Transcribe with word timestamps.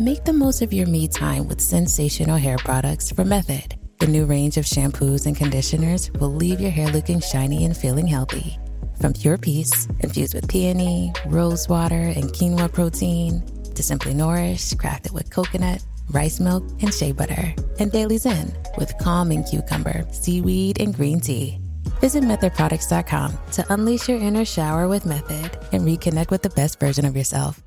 Make 0.00 0.24
the 0.24 0.32
most 0.32 0.62
of 0.62 0.72
your 0.72 0.86
me 0.86 1.08
time 1.08 1.48
with 1.48 1.60
sensational 1.60 2.36
hair 2.36 2.56
products 2.56 3.10
from 3.10 3.30
Method. 3.30 3.74
The 3.98 4.06
new 4.06 4.26
range 4.26 4.56
of 4.56 4.64
shampoos 4.64 5.26
and 5.26 5.36
conditioners 5.36 6.12
will 6.20 6.32
leave 6.32 6.60
your 6.60 6.70
hair 6.70 6.86
looking 6.86 7.18
shiny 7.18 7.64
and 7.64 7.76
feeling 7.76 8.06
healthy. 8.06 8.60
From 9.00 9.12
Pure 9.12 9.38
Peace, 9.38 9.88
infused 9.98 10.34
with 10.34 10.46
peony, 10.46 11.12
rose 11.26 11.68
water, 11.68 12.12
and 12.14 12.26
quinoa 12.26 12.72
protein, 12.72 13.42
to 13.74 13.82
Simply 13.82 14.14
Nourish, 14.14 14.72
crafted 14.74 15.10
with 15.10 15.32
coconut, 15.32 15.82
rice 16.10 16.38
milk, 16.38 16.62
and 16.80 16.94
shea 16.94 17.10
butter, 17.10 17.52
and 17.80 17.90
Daily 17.90 18.18
Zen 18.18 18.56
with 18.76 18.96
calming 18.98 19.42
cucumber, 19.42 20.06
seaweed, 20.12 20.80
and 20.80 20.94
green 20.94 21.18
tea. 21.18 21.58
Visit 22.00 22.22
MethodProducts.com 22.22 23.36
to 23.50 23.74
unleash 23.74 24.08
your 24.08 24.18
inner 24.18 24.44
shower 24.44 24.86
with 24.86 25.06
Method 25.06 25.58
and 25.72 25.82
reconnect 25.82 26.30
with 26.30 26.42
the 26.42 26.50
best 26.50 26.78
version 26.78 27.04
of 27.04 27.16
yourself. 27.16 27.60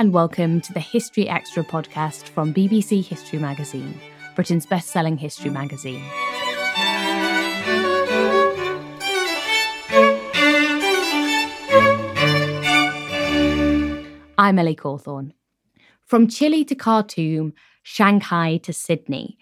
And 0.00 0.14
welcome 0.14 0.62
to 0.62 0.72
the 0.72 0.80
History 0.80 1.28
Extra 1.28 1.62
podcast 1.62 2.30
from 2.30 2.54
BBC 2.54 3.04
History 3.04 3.38
Magazine, 3.38 4.00
Britain's 4.34 4.64
best 4.64 4.88
selling 4.88 5.18
history 5.18 5.50
magazine. 5.50 6.02
I'm 14.38 14.58
Ellie 14.58 14.74
Cawthorne. 14.74 15.34
From 16.06 16.28
Chile 16.28 16.64
to 16.64 16.74
Khartoum, 16.74 17.52
Shanghai 17.82 18.56
to 18.62 18.72
Sydney, 18.72 19.36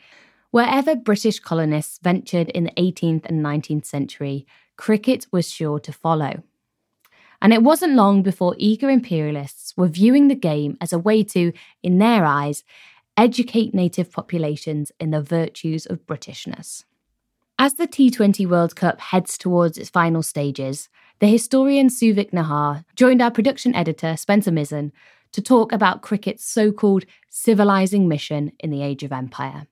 wherever 0.51 0.97
British 0.97 1.39
colonists 1.39 2.01
ventured 2.03 2.49
in 2.49 2.65
the 2.65 2.73
18th 2.73 3.27
and 3.27 3.45
19th 3.45 3.87
century, 3.87 4.45
cricket 4.77 5.25
was 5.31 5.49
sure 5.49 5.79
to 5.79 5.93
follow. 5.93 6.43
And 7.41 7.53
it 7.53 7.63
wasn't 7.63 7.95
long 7.95 8.23
before 8.23 8.57
eager 8.59 8.91
imperialists 8.91 9.77
were 9.77 9.89
viewing 9.89 10.29
the 10.29 10.35
game 10.35 10.77
as 10.81 10.93
a 10.93 10.99
way 10.99 11.23
to, 11.25 11.53
in 11.83 11.99
their 11.99 12.25
eyes, 12.25 12.65
educate 13.17 13.75
native 13.75 14.11
populations 14.11 14.93
in 14.99 15.11
the 15.11 15.23
virtues 15.23 15.87
of 15.87 16.05
Britishness. 16.07 16.85
As 17.59 17.75
the 17.75 17.89
T20 17.89 18.49
World 18.49 18.77
Cup 18.77 19.01
heads 19.01 19.37
towards 19.37 19.79
its 19.79 19.91
final 19.91 20.23
stages, 20.23 20.89
the 21.19 21.27
historian 21.27 21.89
Souvik 21.89 22.31
Naha 22.31 22.85
joined 22.95 23.21
our 23.21 23.31
production 23.31 23.75
editor 23.75 24.17
Spencer 24.17 24.53
Mizen 24.53 24.93
to 25.33 25.43
talk 25.43 25.73
about 25.73 26.03
cricket's 26.03 26.45
so 26.45 26.71
called 26.71 27.05
civilizing 27.29 28.07
mission 28.09 28.53
in 28.61 28.71
the 28.71 28.83
Age 28.83 29.03
of 29.03 29.13
Empire. 29.13 29.67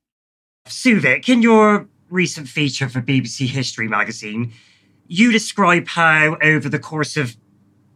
Souvik, 0.67 1.29
in 1.29 1.43
your 1.43 1.89
recent 2.11 2.49
feature 2.49 2.89
for 2.89 3.01
BBC 3.01 3.47
History 3.47 3.87
magazine, 3.87 4.53
you 5.07 5.31
describe 5.31 5.87
how, 5.87 6.37
over 6.43 6.69
the 6.69 6.81
course 6.81 7.17
of 7.17 7.37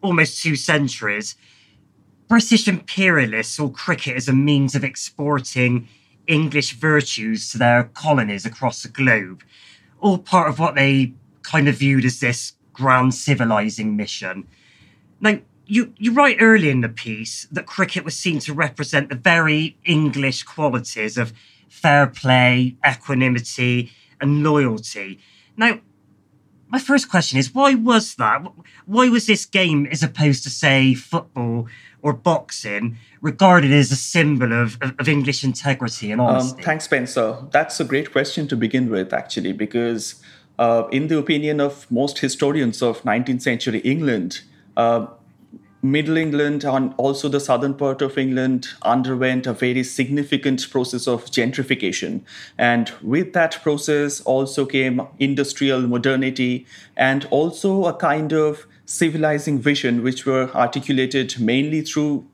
almost 0.02 0.42
two 0.42 0.56
centuries, 0.56 1.36
British 2.28 2.68
imperialists 2.68 3.56
saw 3.56 3.68
cricket 3.68 4.16
as 4.16 4.28
a 4.28 4.32
means 4.32 4.74
of 4.74 4.84
exporting 4.84 5.88
English 6.26 6.74
virtues 6.74 7.50
to 7.50 7.58
their 7.58 7.84
colonies 7.94 8.46
across 8.46 8.82
the 8.82 8.88
globe, 8.88 9.42
all 10.00 10.18
part 10.18 10.48
of 10.48 10.58
what 10.58 10.76
they 10.76 11.12
kind 11.42 11.68
of 11.68 11.76
viewed 11.76 12.04
as 12.04 12.20
this 12.20 12.54
grand 12.72 13.14
civilizing 13.14 13.96
mission. 13.96 14.46
Now, 15.20 15.40
you, 15.66 15.92
you 15.98 16.12
write 16.12 16.38
early 16.40 16.70
in 16.70 16.80
the 16.80 16.88
piece 16.88 17.46
that 17.52 17.66
cricket 17.66 18.04
was 18.04 18.16
seen 18.16 18.38
to 18.40 18.54
represent 18.54 19.08
the 19.08 19.14
very 19.14 19.76
English 19.84 20.42
qualities 20.44 21.18
of 21.18 21.32
fair 21.68 22.06
play, 22.06 22.76
equanimity, 22.86 23.92
and 24.20 24.42
loyalty. 24.42 25.18
Now, 25.56 25.80
my 26.70 26.78
first 26.78 27.10
question 27.10 27.38
is 27.38 27.54
why 27.54 27.74
was 27.74 28.14
that? 28.16 28.42
Why 28.86 29.08
was 29.08 29.26
this 29.26 29.44
game, 29.44 29.86
as 29.86 30.02
opposed 30.02 30.44
to, 30.44 30.50
say, 30.50 30.94
football 30.94 31.66
or 32.02 32.12
boxing, 32.12 32.96
regarded 33.20 33.72
as 33.72 33.92
a 33.92 33.96
symbol 33.96 34.52
of, 34.52 34.78
of, 34.80 34.94
of 34.98 35.08
English 35.08 35.44
integrity 35.44 36.10
and 36.12 36.20
honesty? 36.20 36.58
Um, 36.58 36.64
thanks, 36.64 36.84
Spencer. 36.84 37.38
That's 37.50 37.80
a 37.80 37.84
great 37.84 38.12
question 38.12 38.48
to 38.48 38.56
begin 38.56 38.88
with, 38.88 39.12
actually, 39.12 39.52
because 39.52 40.22
uh, 40.58 40.84
in 40.90 41.08
the 41.08 41.18
opinion 41.18 41.60
of 41.60 41.90
most 41.90 42.18
historians 42.18 42.82
of 42.82 43.02
19th 43.02 43.42
century 43.42 43.78
England, 43.80 44.42
uh, 44.76 45.06
Middle 45.82 46.18
England 46.18 46.64
and 46.64 46.92
also 46.98 47.28
the 47.28 47.40
southern 47.40 47.74
part 47.74 48.02
of 48.02 48.18
England 48.18 48.68
underwent 48.82 49.46
a 49.46 49.54
very 49.54 49.82
significant 49.82 50.70
process 50.70 51.08
of 51.08 51.24
gentrification. 51.26 52.20
And 52.58 52.92
with 53.02 53.32
that 53.32 53.62
process 53.62 54.20
also 54.20 54.66
came 54.66 55.00
industrial 55.18 55.80
modernity 55.82 56.66
and 56.96 57.24
also 57.30 57.86
a 57.86 57.94
kind 57.94 58.32
of 58.32 58.66
civilizing 58.84 59.58
vision, 59.58 60.02
which 60.02 60.26
were 60.26 60.50
articulated 60.54 61.40
mainly 61.40 61.80
through 61.80 62.26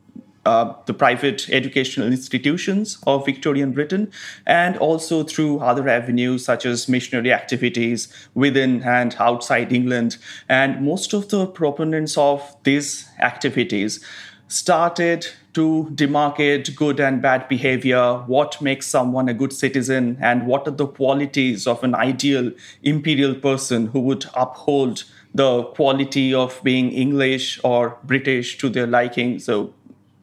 uh, 0.46 0.72
the 0.86 0.94
private 0.94 1.48
educational 1.50 2.06
institutions 2.06 2.98
of 3.06 3.26
Victorian 3.26 3.72
Britain, 3.72 4.10
and 4.46 4.76
also 4.78 5.22
through 5.24 5.58
other 5.58 5.88
avenues 5.88 6.44
such 6.44 6.64
as 6.64 6.88
missionary 6.88 7.32
activities 7.32 8.08
within 8.34 8.82
and 8.82 9.16
outside 9.18 9.72
England. 9.72 10.16
And 10.48 10.84
most 10.84 11.12
of 11.12 11.28
the 11.28 11.46
proponents 11.46 12.16
of 12.16 12.56
these 12.62 13.08
activities 13.20 14.04
started 14.48 15.26
to 15.54 15.88
demarcate 15.94 16.76
good 16.76 17.00
and 17.00 17.20
bad 17.20 17.48
behavior, 17.48 18.22
what 18.26 18.60
makes 18.60 18.86
someone 18.86 19.28
a 19.28 19.34
good 19.34 19.52
citizen, 19.52 20.16
and 20.20 20.46
what 20.46 20.68
are 20.68 20.76
the 20.82 20.86
qualities 20.86 21.66
of 21.66 21.82
an 21.82 21.94
ideal 21.94 22.52
imperial 22.82 23.34
person 23.34 23.86
who 23.86 24.00
would 24.00 24.26
uphold 24.34 25.04
the 25.34 25.64
quality 25.64 26.32
of 26.32 26.60
being 26.62 26.90
English 26.92 27.58
or 27.64 27.98
British 28.04 28.58
to 28.58 28.68
their 28.68 28.86
liking. 28.86 29.38
So 29.38 29.74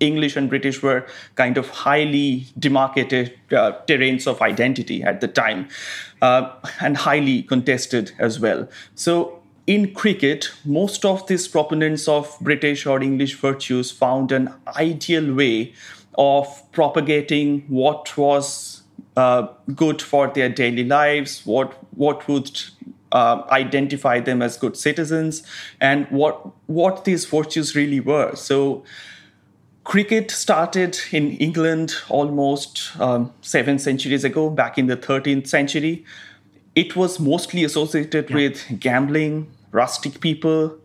English 0.04 0.36
and 0.36 0.50
British 0.50 0.82
were 0.82 1.06
kind 1.36 1.58
of 1.58 1.70
highly 1.70 2.48
demarcated 2.58 3.34
uh, 3.52 3.74
terrains 3.88 4.28
of 4.28 4.42
identity 4.42 5.04
at 5.04 5.22
the 5.22 5.28
time 5.28 5.68
uh, 6.22 6.50
and 6.80 6.98
highly 6.98 7.44
contested 7.44 8.12
as 8.20 8.40
well. 8.40 8.68
So, 8.96 9.40
in 9.66 9.94
cricket, 9.94 10.52
most 10.66 11.06
of 11.06 11.26
these 11.28 11.48
proponents 11.48 12.08
of 12.10 12.38
British 12.42 12.86
or 12.86 13.02
English 13.02 13.36
virtues 13.36 13.92
found 13.92 14.34
an 14.34 14.54
ideal 14.76 15.34
way 15.34 15.74
of 16.16 16.72
propagating 16.74 17.62
what 17.70 18.18
was 18.18 18.84
uh, 19.16 19.48
good 19.76 20.02
for 20.02 20.28
their 20.28 20.50
daily 20.50 20.84
lives, 20.84 21.46
what 21.46 21.74
what 21.96 22.28
would 22.28 22.62
uh, 23.12 23.44
identify 23.52 24.20
them 24.20 24.42
as 24.42 24.58
good 24.58 24.76
citizens, 24.76 25.44
and 25.80 26.08
what 26.10 26.46
what 26.68 27.06
these 27.06 27.26
virtues 27.26 27.76
really 27.76 28.00
were. 28.00 28.36
So 28.36 28.84
cricket 29.84 30.32
started 30.32 30.98
in 31.12 31.32
England 31.38 31.94
almost 32.10 32.92
um, 33.00 33.34
seven 33.42 33.80
centuries 33.80 34.24
ago, 34.24 34.50
back 34.50 34.78
in 34.78 34.88
the 34.88 34.98
13th 34.98 35.48
century. 35.48 36.06
It 36.76 36.96
was 36.96 37.20
mostly 37.20 37.64
associated 37.64 38.30
yeah. 38.30 38.36
with 38.36 38.80
gambling, 38.80 39.52
rustic 39.72 40.20
people, 40.20 40.78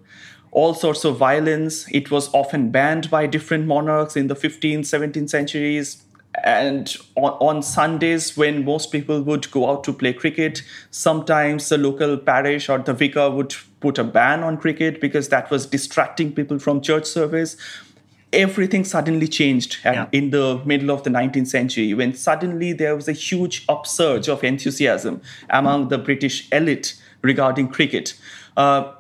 all 0.51 0.75
sorts 0.75 1.05
of 1.05 1.17
violence. 1.17 1.87
It 1.93 2.11
was 2.11 2.33
often 2.35 2.71
banned 2.71 3.11
by 3.11 3.27
different 3.27 3.67
monarchs 3.67 4.17
in 4.17 4.27
the 4.27 4.35
15th, 4.35 4.81
17th 4.81 5.31
centuries. 5.31 6.03
And 6.45 6.95
on, 7.17 7.33
on, 7.41 7.63
Sundays, 7.63 8.37
when 8.37 8.65
most 8.65 8.93
people 8.93 9.23
would 9.23 9.51
go 9.51 9.69
out 9.71 9.83
to 9.85 9.93
play 9.93 10.13
cricket, 10.13 10.63
sometimes 10.91 11.69
the 11.69 11.79
local 11.79 12.17
parish 12.17 12.69
or 12.69 12.79
the 12.79 12.95
vicar 12.95 13.31
would 13.31 13.55
put 13.81 13.99
a 13.99 14.05
ban 14.05 14.43
on 14.43 14.57
cricket 14.57 15.01
because 15.01 15.31
that 15.31 15.51
was 15.51 15.67
distracting 15.67 16.33
people 16.33 16.59
from 16.59 16.81
church 16.81 17.07
service. 17.07 17.57
Everything 18.33 18.85
suddenly 18.85 19.27
changed 19.27 19.79
yeah. 19.85 20.07
in 20.13 20.31
the 20.31 20.61
middle 20.65 20.91
of 20.91 21.03
the 21.03 21.11
19th 21.11 21.49
century 21.49 21.95
when 21.95 22.15
suddenly 22.15 22.73
there 22.73 22.95
was 22.95 23.09
a 23.09 23.13
huge 23.13 23.65
upsurge 23.69 24.29
of 24.29 24.45
enthusiasm 24.45 25.23
among 25.49 25.89
the 25.89 25.99
British 25.99 26.47
elite 26.53 27.01
regarding 27.23 27.69
cricket. 27.69 28.19
Uh, 28.57 28.93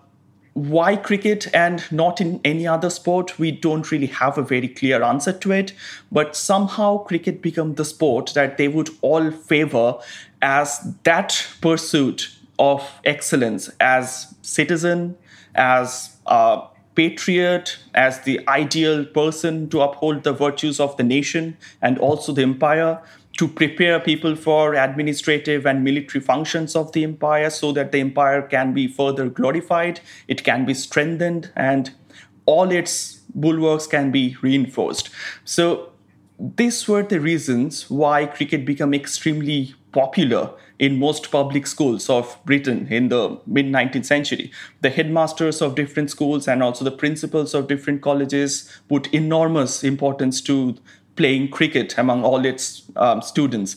why 0.58 0.96
cricket 0.96 1.46
and 1.54 1.84
not 1.92 2.20
in 2.20 2.40
any 2.44 2.66
other 2.66 2.90
sport 2.90 3.38
we 3.38 3.52
don't 3.52 3.92
really 3.92 4.06
have 4.06 4.36
a 4.36 4.42
very 4.42 4.66
clear 4.66 5.02
answer 5.04 5.32
to 5.32 5.52
it 5.52 5.72
but 6.10 6.34
somehow 6.34 6.98
cricket 6.98 7.40
became 7.40 7.76
the 7.76 7.84
sport 7.84 8.32
that 8.34 8.56
they 8.58 8.66
would 8.66 8.90
all 9.00 9.30
favor 9.30 9.94
as 10.42 10.96
that 11.04 11.46
pursuit 11.60 12.34
of 12.58 12.90
excellence 13.04 13.70
as 13.78 14.34
citizen 14.42 15.16
as 15.54 16.16
a 16.26 16.62
patriot 16.98 17.78
as 17.94 18.22
the 18.22 18.40
ideal 18.48 19.04
person 19.04 19.68
to 19.70 19.80
uphold 19.80 20.24
the 20.24 20.32
virtues 20.32 20.80
of 20.80 20.96
the 20.96 21.04
nation 21.04 21.56
and 21.80 21.96
also 21.98 22.32
the 22.32 22.42
empire 22.42 23.00
to 23.38 23.46
prepare 23.46 24.00
people 24.00 24.34
for 24.34 24.74
administrative 24.74 25.64
and 25.64 25.84
military 25.84 26.20
functions 26.20 26.74
of 26.74 26.90
the 26.92 27.04
empire 27.04 27.50
so 27.50 27.70
that 27.70 27.92
the 27.92 28.00
empire 28.00 28.42
can 28.42 28.74
be 28.74 28.88
further 28.88 29.28
glorified, 29.28 30.00
it 30.26 30.42
can 30.42 30.66
be 30.66 30.74
strengthened, 30.74 31.52
and 31.54 31.92
all 32.46 32.72
its 32.72 33.20
bulwarks 33.32 33.86
can 33.86 34.10
be 34.10 34.36
reinforced. 34.42 35.10
So, 35.44 35.92
these 36.38 36.86
were 36.86 37.02
the 37.02 37.20
reasons 37.20 37.90
why 37.90 38.26
cricket 38.26 38.64
became 38.64 38.94
extremely 38.94 39.74
popular 39.92 40.50
in 40.78 40.98
most 40.98 41.32
public 41.32 41.66
schools 41.66 42.08
of 42.08 42.38
Britain 42.44 42.86
in 42.90 43.08
the 43.08 43.40
mid 43.46 43.66
19th 43.66 44.04
century. 44.04 44.52
The 44.80 44.90
headmasters 44.90 45.60
of 45.60 45.74
different 45.74 46.10
schools 46.10 46.46
and 46.46 46.62
also 46.62 46.84
the 46.84 46.92
principals 46.92 47.54
of 47.54 47.66
different 47.66 48.02
colleges 48.02 48.70
put 48.88 49.12
enormous 49.12 49.82
importance 49.82 50.40
to 50.42 50.76
playing 51.16 51.50
cricket 51.50 51.98
among 51.98 52.22
all 52.22 52.46
its 52.46 52.84
um, 52.94 53.20
students. 53.20 53.76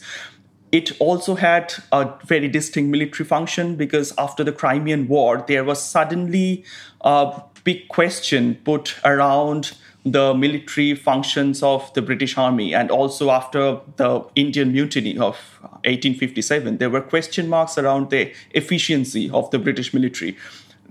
It 0.72 0.96
also 1.02 1.36
had 1.36 1.74
a 1.92 2.14
very 2.26 2.48
distinct 2.48 2.92
military 2.92 3.28
function 3.28 3.76
because 3.76 4.14
after 4.18 4.44
the 4.44 4.52
Crimean 4.52 5.08
War, 5.08 5.44
there 5.48 5.64
was 5.64 5.82
suddenly 5.82 6.64
a 7.02 7.42
big 7.64 7.88
question 7.88 8.56
put 8.64 8.96
around 9.04 9.74
the 10.04 10.34
military 10.34 10.96
functions 10.96 11.62
of 11.62 11.94
the 11.94 12.02
British 12.02 12.38
Army. 12.38 12.74
And 12.74 12.90
also 12.90 13.30
after 13.30 13.80
the 13.98 14.26
Indian 14.36 14.72
Mutiny 14.72 15.18
of 15.18 15.36
1857, 15.84 16.78
there 16.78 16.90
were 16.90 17.02
question 17.02 17.48
marks 17.48 17.78
around 17.78 18.10
the 18.10 18.34
efficiency 18.52 19.30
of 19.30 19.52
the 19.52 19.60
British 19.60 19.94
military 19.94 20.38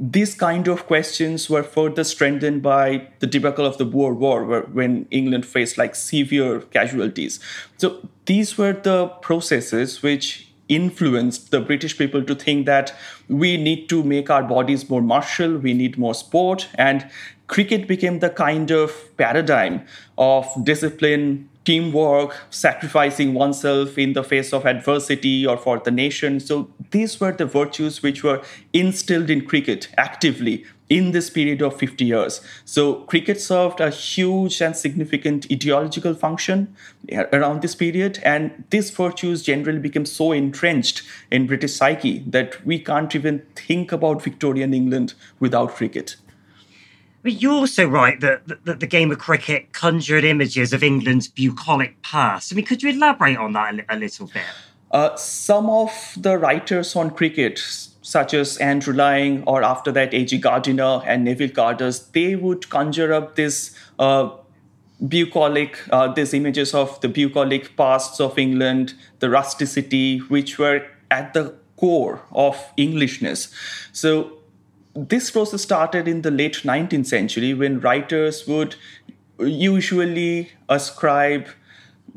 these 0.00 0.34
kind 0.34 0.66
of 0.66 0.86
questions 0.86 1.50
were 1.50 1.62
further 1.62 2.02
strengthened 2.04 2.62
by 2.62 3.06
the 3.18 3.26
debacle 3.26 3.66
of 3.66 3.76
the 3.76 3.84
Boer 3.84 4.14
War, 4.14 4.44
where, 4.44 4.62
when 4.62 5.06
England 5.10 5.44
faced 5.44 5.76
like 5.76 5.94
severe 5.94 6.60
casualties. 6.60 7.38
So 7.76 8.08
these 8.24 8.56
were 8.56 8.72
the 8.72 9.08
processes 9.20 10.02
which 10.02 10.50
influenced 10.70 11.50
the 11.50 11.60
British 11.60 11.98
people 11.98 12.22
to 12.24 12.34
think 12.34 12.64
that 12.64 12.94
we 13.28 13.58
need 13.58 13.88
to 13.90 14.02
make 14.02 14.30
our 14.30 14.42
bodies 14.42 14.88
more 14.88 15.02
martial, 15.02 15.58
we 15.58 15.74
need 15.74 15.98
more 15.98 16.14
sport, 16.14 16.68
and 16.76 17.06
cricket 17.50 17.88
became 17.88 18.20
the 18.20 18.30
kind 18.30 18.70
of 18.70 18.92
paradigm 19.16 19.84
of 20.16 20.46
discipline, 20.62 21.48
teamwork, 21.64 22.36
sacrificing 22.50 23.34
oneself 23.34 23.98
in 23.98 24.12
the 24.12 24.22
face 24.22 24.52
of 24.52 24.64
adversity 24.64 25.44
or 25.44 25.56
for 25.56 25.80
the 25.80 25.90
nation. 25.90 26.38
So 26.38 26.70
these 26.92 27.20
were 27.20 27.32
the 27.32 27.46
virtues 27.46 28.04
which 28.04 28.22
were 28.22 28.40
instilled 28.72 29.30
in 29.30 29.44
cricket 29.44 29.88
actively 29.98 30.64
in 30.88 31.10
this 31.10 31.28
period 31.28 31.60
of 31.60 31.76
50 31.76 32.04
years. 32.04 32.40
So 32.64 33.02
cricket 33.02 33.40
served 33.40 33.80
a 33.80 33.90
huge 33.90 34.60
and 34.60 34.76
significant 34.76 35.50
ideological 35.50 36.14
function 36.14 36.74
around 37.32 37.62
this 37.62 37.74
period. 37.74 38.20
And 38.24 38.62
these 38.70 38.90
virtues 38.90 39.42
generally 39.42 39.80
became 39.80 40.06
so 40.06 40.30
entrenched 40.30 41.02
in 41.32 41.48
British 41.48 41.74
psyche 41.74 42.20
that 42.28 42.64
we 42.64 42.78
can't 42.78 43.12
even 43.16 43.40
think 43.56 43.90
about 43.90 44.22
Victorian 44.22 44.72
England 44.72 45.14
without 45.40 45.74
cricket. 45.74 46.14
But 47.22 47.42
you're 47.42 47.52
also 47.52 47.86
right 47.86 48.18
that, 48.20 48.64
that, 48.64 48.80
the 48.80 48.86
game 48.86 49.10
of 49.10 49.18
cricket 49.18 49.72
conjured 49.72 50.24
images 50.24 50.72
of 50.72 50.82
England's 50.82 51.28
bucolic 51.28 52.00
past. 52.02 52.52
I 52.52 52.56
mean, 52.56 52.64
could 52.64 52.82
you 52.82 52.90
elaborate 52.90 53.36
on 53.36 53.52
that 53.52 53.74
a, 53.74 53.94
a 53.94 53.96
little 53.96 54.26
bit? 54.26 54.42
Uh, 54.90 55.14
some 55.16 55.68
of 55.68 56.16
the 56.16 56.36
writers 56.38 56.96
on 56.96 57.10
cricket, 57.10 57.58
such 58.02 58.34
as 58.34 58.56
Andrew 58.56 58.94
Lang 58.94 59.44
or 59.44 59.62
after 59.62 59.92
that 59.92 60.14
A.G. 60.14 60.38
Gardiner 60.38 61.02
and 61.06 61.24
Neville 61.24 61.50
Cardus, 61.50 62.10
they 62.12 62.34
would 62.36 62.68
conjure 62.70 63.12
up 63.12 63.36
this 63.36 63.76
uh, 63.98 64.30
bucolic, 65.06 65.78
uh, 65.92 66.12
these 66.12 66.34
images 66.34 66.74
of 66.74 67.00
the 67.02 67.08
bucolic 67.08 67.76
pasts 67.76 68.18
of 68.18 68.38
England, 68.38 68.94
the 69.20 69.30
rusticity, 69.30 70.18
which 70.18 70.58
were 70.58 70.86
at 71.10 71.34
the 71.34 71.54
core 71.76 72.22
of 72.32 72.72
Englishness. 72.76 73.52
So 73.92 74.39
this 74.94 75.30
process 75.30 75.62
started 75.62 76.08
in 76.08 76.22
the 76.22 76.30
late 76.30 76.62
19th 76.64 77.06
century 77.06 77.54
when 77.54 77.80
writers 77.80 78.46
would 78.46 78.76
usually 79.38 80.52
ascribe 80.68 81.48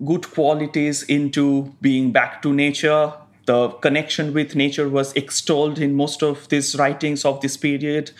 good 0.05 0.29
qualities 0.31 1.03
into 1.03 1.73
being 1.81 2.11
back 2.11 2.41
to 2.41 2.53
nature. 2.53 3.13
The 3.45 3.69
connection 3.69 4.33
with 4.33 4.55
nature 4.55 4.89
was 4.89 5.13
extolled 5.13 5.79
in 5.79 5.93
most 5.93 6.23
of 6.23 6.49
these 6.49 6.75
writings 6.75 7.25
of 7.25 7.41
this 7.41 7.57
period. 7.57 8.11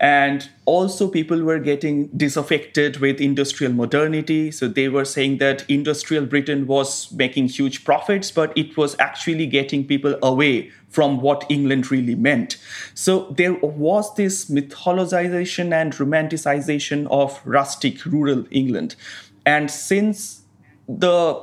And 0.00 0.48
also, 0.64 1.08
people 1.08 1.42
were 1.42 1.58
getting 1.58 2.06
disaffected 2.16 2.98
with 2.98 3.20
industrial 3.20 3.72
modernity. 3.72 4.52
So, 4.52 4.68
they 4.68 4.88
were 4.88 5.04
saying 5.04 5.38
that 5.38 5.68
industrial 5.68 6.24
Britain 6.24 6.68
was 6.68 7.10
making 7.12 7.48
huge 7.48 7.84
profits, 7.84 8.30
but 8.30 8.56
it 8.56 8.76
was 8.76 8.94
actually 9.00 9.46
getting 9.46 9.84
people 9.84 10.16
away 10.22 10.70
from 10.88 11.20
what 11.20 11.44
England 11.48 11.90
really 11.90 12.14
meant. 12.14 12.58
So, 12.94 13.34
there 13.36 13.54
was 13.54 14.14
this 14.14 14.48
mythologization 14.48 15.72
and 15.72 15.92
romanticization 15.92 17.08
of 17.10 17.40
rustic 17.44 18.04
rural 18.04 18.44
England. 18.52 18.94
And 19.44 19.68
since 19.68 20.42
the 20.88 21.42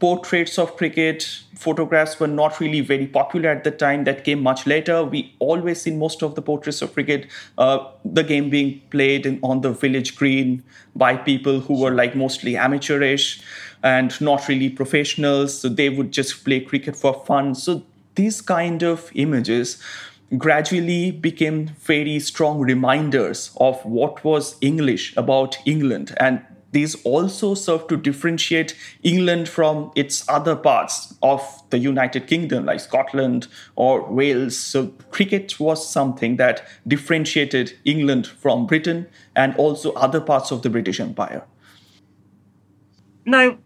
portraits 0.00 0.58
of 0.58 0.76
cricket 0.76 1.42
photographs 1.54 2.18
were 2.18 2.26
not 2.26 2.58
really 2.58 2.80
very 2.80 3.06
popular 3.06 3.50
at 3.50 3.64
the 3.64 3.70
time 3.70 4.04
that 4.04 4.24
came 4.24 4.42
much 4.42 4.66
later. 4.66 5.04
We 5.04 5.34
always 5.38 5.82
see 5.82 5.90
most 5.90 6.22
of 6.22 6.34
the 6.34 6.42
portraits 6.42 6.80
of 6.80 6.94
cricket 6.94 7.26
uh, 7.58 7.86
the 8.04 8.24
game 8.24 8.48
being 8.48 8.80
played 8.90 9.26
in, 9.26 9.38
on 9.42 9.60
the 9.60 9.70
village 9.70 10.16
green 10.16 10.64
by 10.96 11.16
people 11.16 11.60
who 11.60 11.78
were 11.78 11.90
like 11.90 12.16
mostly 12.16 12.56
amateurish 12.56 13.42
and 13.82 14.18
not 14.22 14.48
really 14.48 14.70
professionals. 14.70 15.60
So 15.60 15.68
they 15.68 15.90
would 15.90 16.12
just 16.12 16.44
play 16.44 16.60
cricket 16.60 16.96
for 16.96 17.22
fun. 17.26 17.54
So 17.54 17.84
these 18.14 18.40
kind 18.40 18.82
of 18.82 19.10
images 19.14 19.82
gradually 20.38 21.10
became 21.10 21.66
very 21.66 22.20
strong 22.20 22.60
reminders 22.60 23.50
of 23.56 23.84
what 23.84 24.22
was 24.22 24.54
english 24.60 25.16
about 25.16 25.58
england. 25.66 26.14
And 26.18 26.40
these 26.72 26.94
also 27.04 27.54
serve 27.54 27.88
to 27.88 27.96
differentiate 27.96 28.76
England 29.02 29.48
from 29.48 29.90
its 29.96 30.28
other 30.28 30.54
parts 30.54 31.14
of 31.22 31.42
the 31.70 31.78
United 31.78 32.26
Kingdom, 32.26 32.66
like 32.66 32.80
Scotland 32.80 33.48
or 33.76 34.08
Wales. 34.10 34.56
So, 34.56 34.88
cricket 35.10 35.58
was 35.58 35.86
something 35.86 36.36
that 36.36 36.66
differentiated 36.86 37.76
England 37.84 38.26
from 38.26 38.66
Britain 38.66 39.06
and 39.34 39.54
also 39.56 39.92
other 39.92 40.20
parts 40.20 40.50
of 40.50 40.62
the 40.62 40.70
British 40.70 41.00
Empire. 41.00 41.44
Now, 43.26 43.58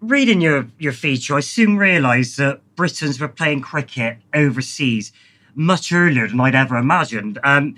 reading 0.00 0.40
your, 0.40 0.68
your 0.78 0.92
feature, 0.92 1.36
I 1.36 1.40
soon 1.40 1.76
realised 1.76 2.38
that 2.38 2.60
Britons 2.76 3.20
were 3.20 3.28
playing 3.28 3.62
cricket 3.62 4.18
overseas 4.34 5.12
much 5.54 5.92
earlier 5.92 6.28
than 6.28 6.40
I'd 6.40 6.54
ever 6.54 6.76
imagined. 6.76 7.38
Um, 7.42 7.74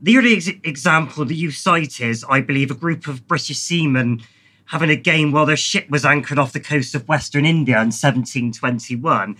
the 0.00 0.18
early 0.18 0.36
ex- 0.36 0.48
example 0.62 1.24
that 1.24 1.34
you 1.34 1.50
cite 1.50 2.00
is, 2.00 2.24
I 2.28 2.40
believe, 2.40 2.70
a 2.70 2.74
group 2.74 3.06
of 3.06 3.26
British 3.26 3.58
seamen 3.58 4.22
having 4.66 4.90
a 4.90 4.96
game 4.96 5.32
while 5.32 5.46
their 5.46 5.56
ship 5.56 5.88
was 5.88 6.04
anchored 6.04 6.38
off 6.38 6.52
the 6.52 6.60
coast 6.60 6.94
of 6.94 7.08
Western 7.08 7.44
India 7.44 7.76
in 7.76 7.88
1721. 7.88 9.36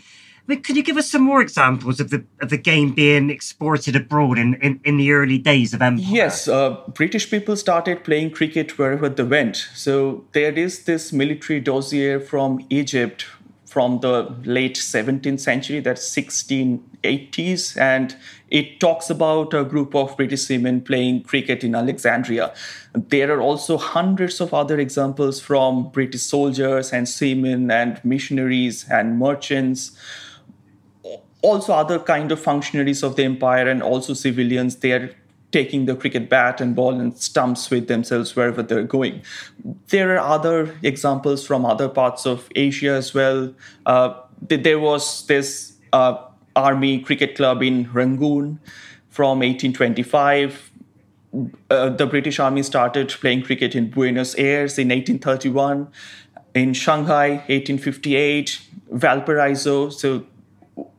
I 0.48 0.52
mean, 0.52 0.62
could 0.62 0.76
you 0.76 0.84
give 0.84 0.96
us 0.96 1.10
some 1.10 1.22
more 1.22 1.40
examples 1.40 1.98
of 1.98 2.10
the 2.10 2.24
of 2.40 2.50
the 2.50 2.56
game 2.56 2.92
being 2.92 3.30
exported 3.30 3.96
abroad 3.96 4.38
in, 4.38 4.54
in, 4.62 4.80
in 4.84 4.96
the 4.96 5.10
early 5.10 5.38
days 5.38 5.74
of 5.74 5.82
empire? 5.82 6.06
Yes, 6.08 6.46
uh, 6.46 6.76
British 6.94 7.28
people 7.28 7.56
started 7.56 8.04
playing 8.04 8.30
cricket 8.30 8.78
wherever 8.78 9.08
they 9.08 9.24
went. 9.24 9.56
So 9.74 10.24
there 10.32 10.52
is 10.52 10.84
this 10.84 11.12
military 11.12 11.58
dossier 11.58 12.20
from 12.20 12.64
Egypt 12.70 13.26
from 13.76 14.00
the 14.00 14.34
late 14.46 14.76
17th 14.76 15.38
century, 15.38 15.80
that's 15.80 16.08
1680s, 16.08 17.78
and 17.78 18.16
it 18.48 18.80
talks 18.80 19.10
about 19.10 19.52
a 19.52 19.64
group 19.64 19.94
of 19.94 20.16
British 20.16 20.44
seamen 20.44 20.80
playing 20.80 21.22
cricket 21.24 21.62
in 21.62 21.74
Alexandria. 21.74 22.54
There 22.94 23.30
are 23.30 23.42
also 23.42 23.76
hundreds 23.76 24.40
of 24.40 24.54
other 24.54 24.78
examples 24.78 25.42
from 25.42 25.90
British 25.90 26.22
soldiers 26.22 26.90
and 26.90 27.06
seamen 27.06 27.70
and 27.70 28.02
missionaries 28.02 28.86
and 28.90 29.18
merchants 29.18 29.94
also 31.42 31.74
other 31.74 31.98
kind 31.98 32.32
of 32.32 32.40
functionaries 32.40 33.02
of 33.02 33.16
the 33.16 33.24
empire 33.24 33.68
and 33.68 33.82
also 33.82 34.14
civilians 34.14 34.76
they're 34.76 35.10
taking 35.56 35.86
the 35.86 35.96
cricket 35.96 36.28
bat 36.28 36.60
and 36.60 36.76
ball 36.76 37.00
and 37.00 37.16
stumps 37.16 37.70
with 37.70 37.88
themselves 37.88 38.36
wherever 38.36 38.62
they're 38.62 38.90
going. 38.98 39.22
There 39.88 40.08
are 40.14 40.24
other 40.36 40.58
examples 40.82 41.46
from 41.46 41.64
other 41.64 41.88
parts 41.88 42.26
of 42.26 42.48
asia 42.54 42.92
as 43.02 43.14
well. 43.14 43.54
Uh, 43.86 44.10
there 44.42 44.78
was 44.78 45.26
this 45.26 45.72
uh, 45.92 46.14
army 46.54 46.98
cricket 47.00 47.36
club 47.36 47.62
in 47.62 47.90
rangoon 47.92 48.60
from 49.08 49.38
1825 49.38 50.72
uh, 51.70 51.88
the 52.00 52.06
british 52.06 52.38
army 52.38 52.62
started 52.62 53.08
playing 53.20 53.42
cricket 53.42 53.74
in 53.74 53.90
buenos 53.90 54.34
aires 54.34 54.78
in 54.78 54.88
1831 54.88 55.88
in 56.54 56.72
shanghai 56.72 57.28
1858 57.48 58.60
valparaiso 58.90 59.90
so 59.90 60.24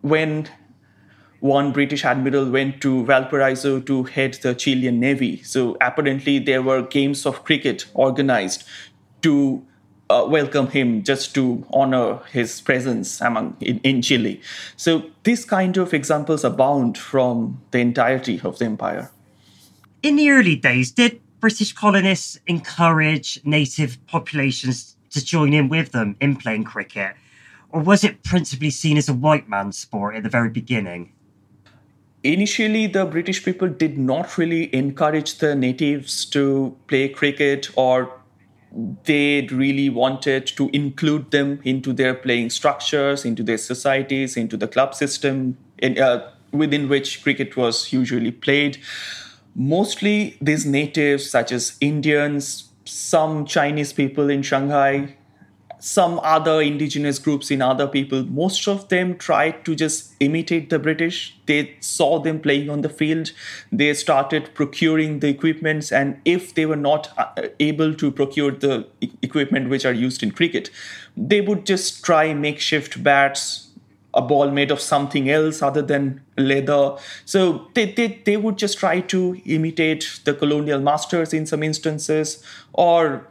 when 0.01 0.47
one 1.39 1.71
British 1.71 2.03
admiral 2.03 2.49
went 2.49 2.81
to 2.81 3.05
Valparaiso 3.05 3.79
to 3.81 4.03
head 4.03 4.35
the 4.35 4.55
Chilean 4.55 4.99
Navy. 4.99 5.41
So 5.43 5.77
apparently 5.81 6.39
there 6.39 6.61
were 6.61 6.81
games 6.81 7.25
of 7.25 7.43
cricket 7.43 7.85
organized 7.93 8.63
to 9.21 9.65
uh, 10.09 10.25
welcome 10.27 10.67
him 10.67 11.03
just 11.03 11.35
to 11.35 11.65
honor 11.71 12.19
his 12.31 12.61
presence 12.61 13.21
among 13.21 13.57
in, 13.59 13.79
in 13.79 14.01
Chile. 14.01 14.41
So 14.75 15.03
these 15.23 15.45
kind 15.45 15.77
of 15.77 15.93
examples 15.93 16.43
abound 16.43 16.97
from 16.97 17.61
the 17.71 17.79
entirety 17.79 18.41
of 18.43 18.57
the 18.59 18.65
empire. 18.65 19.11
In 20.01 20.15
the 20.15 20.29
early 20.29 20.55
days, 20.55 20.91
did 20.91 21.19
British 21.39 21.73
colonists 21.73 22.39
encourage 22.47 23.39
native 23.43 23.97
populations 24.07 24.95
to 25.11 25.23
join 25.23 25.53
in 25.53 25.69
with 25.69 25.91
them 25.91 26.15
in 26.19 26.35
playing 26.35 26.63
cricket? 26.63 27.15
or 27.69 27.81
was 27.81 28.03
it 28.03 28.23
principally 28.23 28.69
seen 28.69 28.97
as 28.97 29.09
a 29.09 29.13
white 29.13 29.49
man's 29.49 29.77
sport 29.77 30.15
at 30.15 30.23
the 30.23 30.29
very 30.29 30.49
beginning? 30.49 31.13
Initially, 32.23 32.87
the 32.87 33.05
British 33.05 33.43
people 33.45 33.67
did 33.67 33.97
not 33.97 34.37
really 34.37 34.73
encourage 34.75 35.37
the 35.37 35.55
natives 35.55 36.25
to 36.25 36.75
play 36.87 37.07
cricket 37.09 37.69
or 37.75 38.11
they 39.05 39.47
really 39.51 39.89
wanted 39.89 40.45
to 40.45 40.69
include 40.73 41.31
them 41.31 41.59
into 41.63 41.93
their 41.93 42.13
playing 42.13 42.49
structures, 42.49 43.23
into 43.23 43.43
their 43.43 43.57
societies, 43.57 44.35
into 44.35 44.57
the 44.57 44.67
club 44.67 44.93
system 44.93 45.57
in, 45.79 45.99
uh, 45.99 46.29
within 46.51 46.89
which 46.89 47.23
cricket 47.23 47.55
was 47.55 47.93
usually 47.93 48.31
played. 48.31 48.77
Mostly, 49.55 50.37
these 50.41 50.65
natives, 50.65 51.29
such 51.29 51.51
as 51.51 51.77
Indians, 51.81 52.69
some 52.85 53.45
Chinese 53.45 53.93
people 53.93 54.29
in 54.29 54.41
Shanghai, 54.41 55.16
some 55.79 56.19
other 56.23 56.61
indigenous 56.61 57.19
groups 57.19 57.51
in 57.51 57.61
other 57.61 57.87
people, 57.87 58.23
most 58.23 58.67
of 58.67 58.89
them 58.89 59.15
tried 59.17 59.63
to 59.65 59.75
just 59.75 60.15
imitate 60.19 60.69
the 60.69 60.79
British. 60.79 61.37
They 61.45 61.75
saw 61.81 62.19
them 62.19 62.39
playing 62.39 62.69
on 62.69 62.81
the 62.81 62.89
field. 62.89 63.31
They 63.71 63.93
started 63.93 64.49
procuring 64.55 65.19
the 65.19 65.27
equipments, 65.27 65.91
and 65.91 66.19
if 66.25 66.55
they 66.55 66.65
were 66.65 66.75
not 66.75 67.13
uh, 67.17 67.49
able 67.59 67.93
to 67.93 68.11
procure 68.11 68.51
the 68.51 68.87
equipment 69.21 69.69
which 69.69 69.85
are 69.85 69.93
used 69.93 70.23
in 70.23 70.31
cricket, 70.31 70.71
they 71.15 71.41
would 71.41 71.65
just 71.65 72.03
try 72.03 72.33
makeshift 72.33 73.03
bats, 73.03 73.69
a 74.13 74.21
ball 74.21 74.49
made 74.49 74.71
of 74.71 74.81
something 74.81 75.29
else 75.29 75.61
other 75.61 75.83
than 75.83 76.21
leather. 76.37 76.97
So 77.25 77.67
they, 77.75 77.91
they, 77.93 78.19
they 78.25 78.37
would 78.37 78.57
just 78.57 78.79
try 78.79 79.01
to 79.01 79.39
imitate 79.45 80.21
the 80.25 80.33
colonial 80.33 80.79
masters 80.79 81.33
in 81.33 81.45
some 81.45 81.61
instances, 81.61 82.43
or 82.73 83.27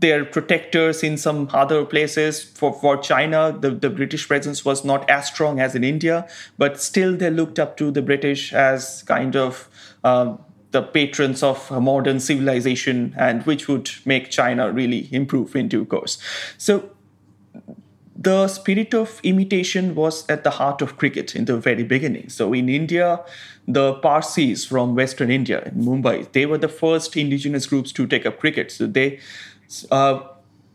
their 0.00 0.24
protectors 0.24 1.02
in 1.02 1.16
some 1.16 1.48
other 1.52 1.84
places. 1.84 2.42
For, 2.42 2.72
for 2.72 2.96
China, 2.96 3.56
the, 3.58 3.70
the 3.70 3.90
British 3.90 4.26
presence 4.26 4.64
was 4.64 4.84
not 4.84 5.08
as 5.08 5.28
strong 5.28 5.60
as 5.60 5.74
in 5.74 5.84
India, 5.84 6.28
but 6.58 6.80
still 6.80 7.16
they 7.16 7.30
looked 7.30 7.58
up 7.58 7.76
to 7.76 7.90
the 7.90 8.02
British 8.02 8.52
as 8.52 9.02
kind 9.04 9.36
of 9.36 9.68
uh, 10.02 10.36
the 10.70 10.82
patrons 10.82 11.42
of 11.42 11.70
modern 11.70 12.20
civilization 12.20 13.14
and 13.18 13.44
which 13.44 13.68
would 13.68 13.90
make 14.04 14.30
China 14.30 14.70
really 14.70 15.08
improve 15.12 15.54
in 15.56 15.68
due 15.68 15.84
course. 15.84 16.18
So 16.58 16.90
the 18.16 18.48
spirit 18.48 18.94
of 18.94 19.18
imitation 19.22 19.94
was 19.94 20.28
at 20.28 20.44
the 20.44 20.50
heart 20.50 20.82
of 20.82 20.98
cricket 20.98 21.34
in 21.34 21.46
the 21.46 21.56
very 21.56 21.82
beginning. 21.82 22.28
So 22.28 22.52
in 22.52 22.68
India, 22.68 23.20
the 23.66 23.94
Parsis 23.94 24.66
from 24.66 24.94
Western 24.94 25.30
India, 25.30 25.62
in 25.64 25.84
Mumbai, 25.84 26.30
they 26.32 26.44
were 26.44 26.58
the 26.58 26.68
first 26.68 27.16
indigenous 27.16 27.66
groups 27.66 27.92
to 27.92 28.06
take 28.06 28.26
up 28.26 28.38
cricket. 28.38 28.70
So 28.70 28.86
they 28.86 29.20
uh, 29.90 30.20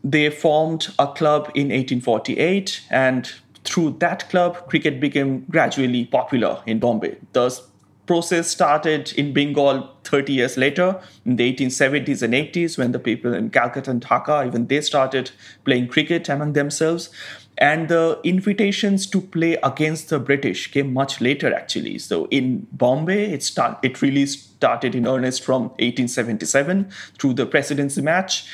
they 0.04 0.30
formed 0.30 0.88
a 0.98 1.08
club 1.08 1.50
in 1.54 1.68
1848, 1.68 2.82
and 2.90 3.32
through 3.64 3.96
that 3.98 4.28
club, 4.30 4.68
cricket 4.68 5.00
became 5.00 5.44
gradually 5.50 6.04
popular 6.04 6.62
in 6.66 6.78
Bombay. 6.78 7.16
The 7.32 7.60
process 8.06 8.48
started 8.48 9.12
in 9.16 9.32
Bengal 9.32 9.90
30 10.04 10.32
years 10.32 10.56
later, 10.56 11.00
in 11.24 11.36
the 11.36 11.52
1870s 11.52 12.22
and 12.22 12.32
80s, 12.32 12.78
when 12.78 12.92
the 12.92 12.98
people 13.00 13.34
in 13.34 13.50
Calcutta 13.50 13.90
and 13.90 14.00
Dhaka, 14.00 14.46
even 14.46 14.68
they 14.68 14.80
started 14.80 15.32
playing 15.64 15.88
cricket 15.88 16.28
among 16.28 16.52
themselves. 16.52 17.10
And 17.58 17.88
the 17.88 18.20
invitations 18.22 19.06
to 19.08 19.20
play 19.20 19.56
against 19.62 20.10
the 20.10 20.18
British 20.18 20.70
came 20.70 20.92
much 20.92 21.20
later, 21.20 21.52
actually. 21.52 21.98
So 21.98 22.26
in 22.26 22.66
Bombay, 22.70 23.32
it 23.32 23.42
start 23.42 23.78
it 23.82 24.02
really 24.02 24.26
started 24.26 24.94
in 24.94 25.06
earnest 25.06 25.42
from 25.42 25.62
1877 25.80 26.90
through 27.18 27.34
the 27.34 27.46
presidency 27.46 28.02
match 28.02 28.46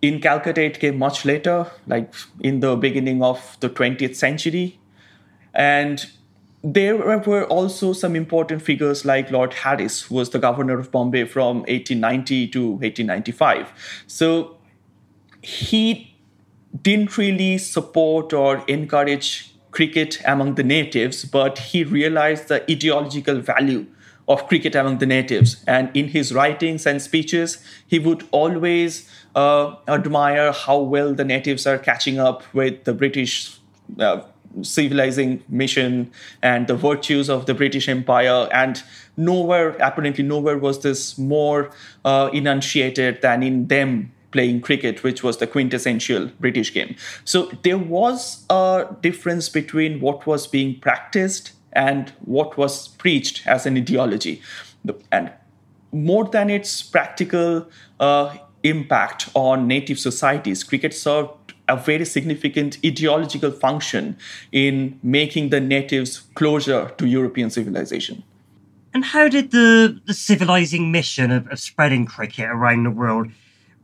in 0.00 0.20
Calcutta, 0.20 0.62
it 0.62 0.78
came 0.80 0.98
much 0.98 1.24
later, 1.24 1.66
like 1.86 2.12
in 2.40 2.60
the 2.60 2.76
beginning 2.76 3.22
of 3.22 3.56
the 3.60 3.68
20th 3.68 4.14
century. 4.14 4.78
And 5.54 6.06
there 6.62 6.96
were 6.96 7.44
also 7.46 7.92
some 7.92 8.16
important 8.16 8.62
figures 8.62 9.04
like 9.04 9.30
Lord 9.30 9.54
Harris, 9.54 10.02
who 10.02 10.16
was 10.16 10.30
the 10.30 10.38
governor 10.38 10.78
of 10.78 10.90
Bombay 10.90 11.24
from 11.24 11.58
1890 11.58 12.48
to 12.48 12.70
1895. 12.72 14.04
So 14.06 14.56
he 15.42 16.14
didn't 16.82 17.16
really 17.16 17.58
support 17.58 18.32
or 18.32 18.64
encourage 18.68 19.54
cricket 19.70 20.20
among 20.26 20.54
the 20.54 20.64
natives, 20.64 21.24
but 21.24 21.58
he 21.58 21.84
realized 21.84 22.48
the 22.48 22.68
ideological 22.70 23.40
value 23.40 23.86
of 24.28 24.46
cricket 24.46 24.74
among 24.74 24.98
the 24.98 25.06
natives. 25.06 25.64
And 25.66 25.90
in 25.96 26.08
his 26.08 26.32
writings 26.34 26.86
and 26.86 27.00
speeches, 27.00 27.64
he 27.86 27.98
would 27.98 28.28
always 28.30 29.10
uh, 29.34 29.74
admire 29.88 30.52
how 30.52 30.78
well 30.78 31.14
the 31.14 31.24
natives 31.24 31.66
are 31.66 31.78
catching 31.78 32.18
up 32.18 32.42
with 32.54 32.84
the 32.84 32.92
British 32.92 33.58
uh, 33.98 34.22
civilizing 34.62 35.42
mission 35.48 36.10
and 36.42 36.66
the 36.66 36.74
virtues 36.74 37.28
of 37.30 37.46
the 37.46 37.54
British 37.54 37.88
Empire. 37.88 38.48
And 38.52 38.82
nowhere, 39.16 39.70
apparently, 39.80 40.24
nowhere 40.24 40.58
was 40.58 40.82
this 40.82 41.16
more 41.18 41.70
uh, 42.04 42.30
enunciated 42.32 43.22
than 43.22 43.42
in 43.42 43.68
them 43.68 44.12
playing 44.30 44.60
cricket, 44.60 45.02
which 45.02 45.22
was 45.22 45.38
the 45.38 45.46
quintessential 45.46 46.30
British 46.38 46.74
game. 46.74 46.96
So 47.24 47.50
there 47.62 47.78
was 47.78 48.44
a 48.50 48.86
difference 49.00 49.48
between 49.48 50.00
what 50.00 50.26
was 50.26 50.46
being 50.46 50.78
practiced 50.80 51.52
and 51.72 52.12
what 52.24 52.56
was 52.56 52.88
preached 52.88 53.46
as 53.46 53.66
an 53.66 53.76
ideology. 53.76 54.42
And 55.10 55.32
more 55.92 56.24
than 56.24 56.50
its 56.50 56.82
practical 56.82 57.68
uh, 58.00 58.36
impact 58.62 59.28
on 59.34 59.66
native 59.66 59.98
societies, 59.98 60.64
cricket 60.64 60.94
served 60.94 61.54
a 61.68 61.76
very 61.76 62.04
significant 62.04 62.78
ideological 62.84 63.50
function 63.50 64.16
in 64.52 64.98
making 65.02 65.50
the 65.50 65.60
natives 65.60 66.20
closer 66.34 66.90
to 66.96 67.06
European 67.06 67.50
civilization. 67.50 68.22
And 68.94 69.04
how 69.04 69.28
did 69.28 69.50
the, 69.50 70.00
the 70.06 70.14
civilizing 70.14 70.90
mission 70.90 71.30
of, 71.30 71.46
of 71.48 71.58
spreading 71.58 72.06
cricket 72.06 72.46
around 72.46 72.84
the 72.84 72.90
world 72.90 73.28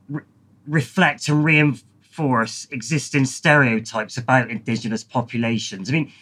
re- 0.09 0.23
reflect 0.67 1.29
and 1.29 1.45
reinforce 1.45 2.67
existing 2.71 3.27
stereotypes 3.27 4.17
about 4.17 4.51
indigenous 4.51 5.05
populations? 5.05 5.91
I 5.91 5.93
mean, 5.93 6.13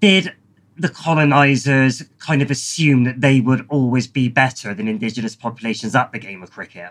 did 0.00 0.32
the 0.76 0.88
colonizers 0.88 2.04
kind 2.18 2.40
of 2.40 2.50
assume 2.50 3.04
that 3.04 3.20
they 3.20 3.40
would 3.40 3.66
always 3.68 4.06
be 4.06 4.28
better 4.28 4.72
than 4.72 4.88
indigenous 4.88 5.36
populations 5.36 5.94
at 5.94 6.10
the 6.12 6.18
game 6.18 6.42
of 6.42 6.50
cricket? 6.50 6.90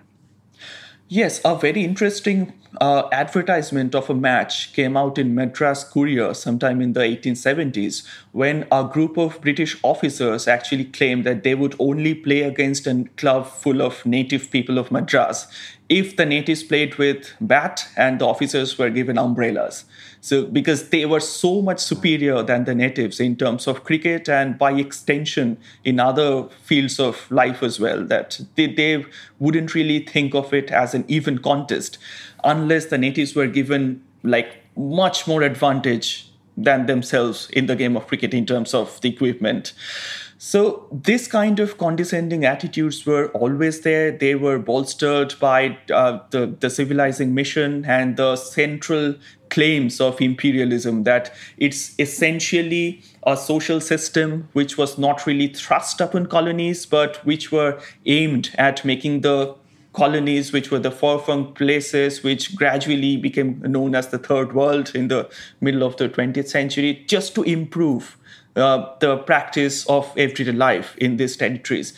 Yes, 1.12 1.42
a 1.44 1.58
very 1.58 1.84
interesting 1.84 2.54
uh, 2.80 3.10
advertisement 3.12 3.96
of 3.96 4.12
a 4.12 4.14
match 4.14 4.74
came 4.74 4.96
out 4.96 5.18
in 5.18 5.34
Madras 5.34 5.84
Courier 5.84 6.36
sometime 6.36 6.82
in 6.82 6.94
the 6.94 7.00
1870s 7.00 8.06
when 8.32 8.68
a 8.72 8.84
group 8.84 9.18
of 9.18 9.42
British 9.42 9.78
officers 9.82 10.48
actually 10.48 10.86
claimed 10.86 11.24
that 11.26 11.44
they 11.44 11.56
would 11.56 11.76
only 11.80 12.14
play 12.14 12.42
against 12.42 12.86
a 12.86 13.06
club 13.18 13.48
full 13.48 13.82
of 13.82 14.06
native 14.06 14.52
people 14.52 14.78
of 14.78 14.92
Madras 14.92 15.48
if 15.90 16.16
the 16.16 16.26
natives 16.26 16.62
played 16.62 16.96
with 16.96 17.34
bat 17.42 17.88
and 17.98 18.20
the 18.20 18.28
officers 18.28 18.78
were 18.78 18.92
given 18.92 19.18
umbrellas. 19.18 19.86
So, 20.22 20.46
because 20.46 20.90
they 20.90 21.06
were 21.06 21.20
so 21.20 21.62
much 21.62 21.80
superior 21.80 22.44
than 22.44 22.66
the 22.66 22.76
natives 22.76 23.20
in 23.20 23.36
terms 23.36 23.66
of 23.68 23.84
cricket 23.84 24.30
and 24.30 24.58
by 24.58 24.74
extension 24.74 25.58
in 25.84 26.00
other 26.00 26.44
fields 26.62 27.00
of 27.00 27.30
life 27.32 27.64
as 27.64 27.80
well, 27.80 28.04
that 28.06 28.40
they, 28.56 28.68
they 28.68 29.06
wouldn't 29.40 29.74
really 29.74 30.06
think 30.06 30.36
of 30.36 30.54
it 30.54 30.70
as 30.70 30.94
an 30.94 31.06
even 31.08 31.40
contest 31.40 31.98
unless 32.44 32.86
the 32.88 32.98
natives 32.98 33.34
were 33.34 33.48
given 33.48 34.04
like 34.22 34.58
much 34.76 35.28
more 35.28 35.42
advantage 35.42 36.29
than 36.64 36.86
themselves 36.86 37.50
in 37.52 37.66
the 37.66 37.76
game 37.76 37.96
of 37.96 38.08
cricket 38.08 38.34
in 38.34 38.46
terms 38.46 38.74
of 38.74 39.00
the 39.02 39.10
equipment. 39.10 39.74
So, 40.42 40.88
this 40.90 41.28
kind 41.28 41.60
of 41.60 41.78
condescending 41.78 42.46
attitudes 42.46 43.06
were 43.06 43.28
always 43.32 43.82
there. 43.82 44.10
They 44.10 44.36
were 44.36 44.58
bolstered 44.58 45.36
by 45.38 45.78
uh, 45.94 46.20
the, 46.30 46.56
the 46.62 46.70
civilizing 46.70 47.36
mission 47.36 47.84
and 47.84 48.16
the 48.16 48.38
central 48.38 49.16
claims 49.50 50.00
of 50.00 50.22
imperialism 50.22 51.04
that 51.04 51.34
it's 51.58 51.94
essentially 52.00 53.02
a 53.24 53.36
social 53.36 53.82
system 53.82 54.48
which 54.54 54.78
was 54.78 54.98
not 54.98 55.28
really 55.28 55.50
thrust 55.50 56.00
upon 56.00 56.28
colonies, 56.28 56.86
but 56.86 57.18
which 57.26 57.52
were 57.52 57.78
aimed 58.06 58.56
at 58.58 58.86
making 58.86 59.20
the 59.22 59.54
colonies, 60.00 60.54
which 60.54 60.72
were 60.72 60.80
the 60.80 60.92
far-flung 60.92 61.54
places, 61.54 62.24
which 62.24 62.56
gradually 62.56 63.18
became 63.18 63.60
known 63.62 63.94
as 63.94 64.08
the 64.08 64.18
Third 64.18 64.54
World 64.54 64.96
in 64.96 65.10
the 65.10 65.30
middle 65.60 65.84
of 65.84 65.98
the 65.98 66.08
20th 66.08 66.48
century, 66.48 67.04
just 67.08 67.36
to 67.36 67.44
improve 67.44 68.18
uh, 68.56 68.96
the 69.00 69.18
practice 69.18 69.86
of 69.88 70.12
everyday 70.18 70.54
life 70.54 70.96
in 70.98 71.18
these 71.18 71.36
territories. 71.36 71.94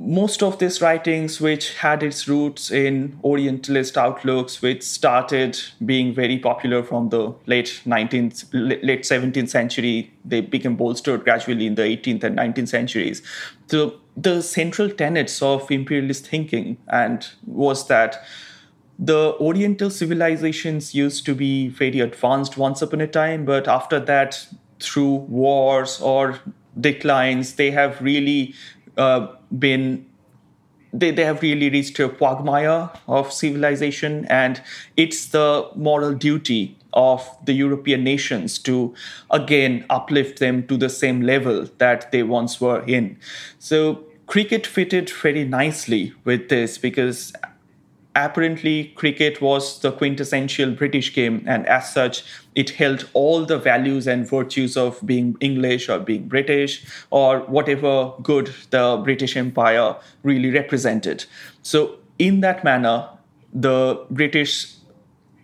Most 0.00 0.44
of 0.44 0.58
these 0.60 0.80
writings, 0.80 1.40
which 1.40 1.74
had 1.74 2.04
its 2.04 2.28
roots 2.28 2.70
in 2.70 3.18
Orientalist 3.24 3.98
outlooks, 3.98 4.62
which 4.62 4.84
started 4.84 5.58
being 5.84 6.14
very 6.14 6.38
popular 6.38 6.84
from 6.84 7.08
the 7.08 7.34
late 7.46 7.82
19th, 7.84 8.44
late 8.52 9.02
17th 9.02 9.48
century, 9.48 10.12
they 10.24 10.40
became 10.40 10.76
bolstered 10.76 11.24
gradually 11.24 11.66
in 11.66 11.74
the 11.74 11.82
18th 11.82 12.22
and 12.22 12.38
19th 12.38 12.68
centuries. 12.68 13.22
So 13.66 13.94
the 14.16 14.40
central 14.40 14.88
tenets 14.88 15.42
of 15.42 15.68
imperialist 15.70 16.28
thinking 16.28 16.76
and 16.86 17.26
was 17.44 17.88
that 17.88 18.24
the 19.00 19.34
oriental 19.40 19.90
civilizations 19.90 20.94
used 20.94 21.24
to 21.26 21.34
be 21.34 21.68
very 21.68 22.00
advanced 22.00 22.56
once 22.56 22.82
upon 22.82 23.00
a 23.00 23.06
time 23.06 23.44
but 23.44 23.68
after 23.68 24.00
that 24.00 24.46
through 24.80 25.14
wars 25.28 26.00
or 26.00 26.40
declines, 26.80 27.54
they 27.54 27.70
have 27.70 28.00
really 28.00 28.54
uh, 28.96 29.28
been 29.56 30.04
they, 30.92 31.10
they 31.10 31.24
have 31.24 31.42
really 31.42 31.68
reached 31.68 31.98
a 32.00 32.08
quagmire 32.08 32.90
of 33.06 33.32
civilization 33.32 34.24
and 34.26 34.62
it's 34.96 35.26
the 35.26 35.68
moral 35.74 36.14
duty 36.14 36.76
of 36.94 37.28
the 37.44 37.52
european 37.52 38.02
nations 38.02 38.58
to 38.58 38.94
again 39.30 39.84
uplift 39.90 40.38
them 40.38 40.66
to 40.66 40.78
the 40.78 40.88
same 40.88 41.20
level 41.20 41.68
that 41.76 42.10
they 42.10 42.22
once 42.22 42.60
were 42.60 42.82
in. 42.86 43.18
So 43.58 44.04
cricket 44.26 44.66
fitted 44.66 45.10
very 45.10 45.44
nicely 45.44 46.12
with 46.24 46.48
this 46.48 46.78
because 46.78 47.32
apparently 48.14 48.86
cricket 48.96 49.40
was 49.40 49.80
the 49.80 49.92
quintessential 49.92 50.70
british 50.72 51.14
game 51.14 51.44
and 51.46 51.66
as 51.66 51.92
such 51.92 52.24
it 52.54 52.70
held 52.70 53.08
all 53.12 53.44
the 53.44 53.58
values 53.58 54.06
and 54.06 54.28
virtues 54.28 54.76
of 54.76 55.00
being 55.04 55.36
english 55.40 55.88
or 55.88 55.98
being 55.98 56.26
british 56.26 56.84
or 57.10 57.40
whatever 57.40 58.12
good 58.22 58.52
the 58.70 59.00
british 59.04 59.36
empire 59.36 59.94
really 60.22 60.50
represented. 60.50 61.24
So 61.62 61.98
in 62.18 62.40
that 62.40 62.64
manner 62.64 63.08
the 63.52 64.04
british 64.10 64.77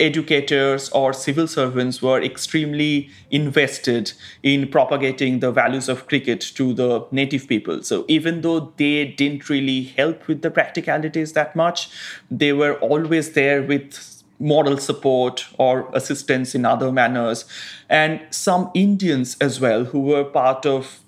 educators 0.00 0.88
or 0.90 1.12
civil 1.12 1.46
servants 1.46 2.02
were 2.02 2.20
extremely 2.20 3.10
invested 3.30 4.12
in 4.42 4.68
propagating 4.68 5.40
the 5.40 5.52
values 5.52 5.88
of 5.88 6.06
cricket 6.08 6.40
to 6.40 6.74
the 6.74 7.06
native 7.12 7.46
people. 7.46 7.82
So 7.82 8.04
even 8.08 8.40
though 8.40 8.72
they 8.76 9.06
didn't 9.06 9.48
really 9.48 9.84
help 9.84 10.26
with 10.26 10.42
the 10.42 10.50
practicalities 10.50 11.32
that 11.34 11.54
much, 11.54 11.90
they 12.30 12.52
were 12.52 12.74
always 12.80 13.32
there 13.32 13.62
with 13.62 14.22
moral 14.40 14.76
support 14.78 15.46
or 15.58 15.88
assistance 15.94 16.54
in 16.54 16.64
other 16.64 16.90
manners. 16.90 17.44
And 17.88 18.20
some 18.30 18.70
Indians 18.74 19.36
as 19.40 19.60
well, 19.60 19.84
who 19.84 20.00
were 20.00 20.24
part 20.24 20.66
of 20.66 21.00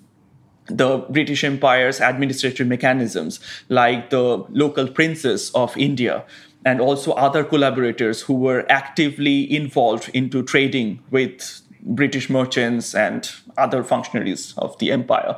the 0.67 0.97
British 1.09 1.43
Empire's 1.43 1.99
administrative 1.99 2.67
mechanisms, 2.67 3.39
like 3.69 4.09
the 4.09 4.45
local 4.49 4.87
princes 4.87 5.49
of 5.51 5.75
India, 5.77 6.25
and 6.65 6.81
also 6.81 7.11
other 7.13 7.43
collaborators 7.43 8.21
who 8.21 8.33
were 8.33 8.65
actively 8.69 9.51
involved 9.53 10.09
into 10.13 10.43
trading 10.43 10.99
with 11.11 11.61
British 11.81 12.29
merchants 12.29 12.93
and 12.93 13.31
other 13.57 13.83
functionaries 13.83 14.53
of 14.57 14.77
the 14.79 14.91
empire. 14.91 15.37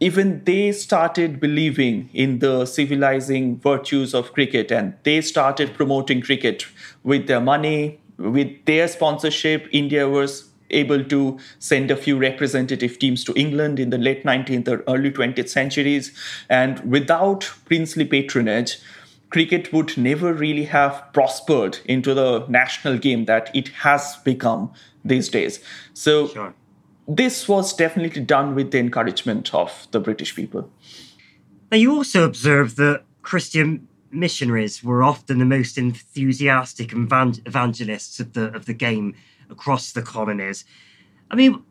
Even 0.00 0.42
they 0.44 0.72
started 0.72 1.38
believing 1.40 2.08
in 2.14 2.38
the 2.38 2.64
civilizing 2.64 3.58
virtues 3.58 4.14
of 4.14 4.32
cricket 4.32 4.72
and 4.72 4.94
they 5.02 5.20
started 5.20 5.74
promoting 5.74 6.22
cricket 6.22 6.66
with 7.02 7.26
their 7.26 7.40
money, 7.40 8.00
with 8.16 8.64
their 8.64 8.88
sponsorship. 8.88 9.68
India 9.72 10.08
was 10.08 10.50
able 10.70 11.04
to 11.04 11.38
send 11.58 11.90
a 11.90 11.96
few 11.96 12.16
representative 12.16 12.98
teams 12.98 13.24
to 13.24 13.34
England 13.34 13.78
in 13.78 13.90
the 13.90 13.98
late 13.98 14.24
19th 14.24 14.68
or 14.68 14.84
early 14.88 15.10
20th 15.10 15.48
centuries. 15.48 16.12
And 16.48 16.80
without 16.90 17.52
princely 17.66 18.04
patronage, 18.04 18.78
cricket 19.30 19.72
would 19.72 19.96
never 19.96 20.34
really 20.34 20.64
have 20.64 21.04
prospered 21.12 21.78
into 21.84 22.14
the 22.14 22.44
national 22.48 22.98
game 22.98 23.24
that 23.24 23.50
it 23.54 23.68
has 23.68 24.16
become 24.24 24.72
these 25.04 25.28
days. 25.28 25.60
So 25.94 26.28
sure. 26.28 26.54
this 27.08 27.48
was 27.48 27.72
definitely 27.72 28.22
done 28.22 28.54
with 28.54 28.72
the 28.72 28.78
encouragement 28.78 29.54
of 29.54 29.86
the 29.92 30.00
British 30.00 30.34
people. 30.34 30.70
Now 31.70 31.78
you 31.78 31.92
also 31.92 32.24
observe 32.24 32.76
that 32.76 33.04
Christian 33.22 33.86
missionaries 34.10 34.82
were 34.82 35.02
often 35.02 35.38
the 35.38 35.44
most 35.44 35.78
enthusiastic 35.78 36.92
evangelists 36.92 38.18
of 38.18 38.32
the 38.32 38.52
of 38.54 38.66
the 38.66 38.74
game 38.74 39.14
across 39.48 39.92
the 39.92 40.02
colonies. 40.02 40.64
I 41.30 41.36
mean, 41.36 41.62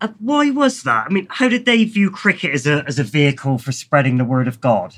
uh, 0.00 0.08
why 0.18 0.50
was 0.50 0.82
that? 0.82 1.06
I 1.06 1.08
mean, 1.08 1.28
how 1.30 1.48
did 1.48 1.64
they 1.64 1.84
view 1.84 2.10
cricket 2.10 2.52
as 2.52 2.66
a 2.66 2.84
as 2.88 2.98
a 2.98 3.04
vehicle 3.04 3.58
for 3.58 3.70
spreading 3.70 4.18
the 4.18 4.24
word 4.24 4.48
of 4.48 4.60
God? 4.60 4.96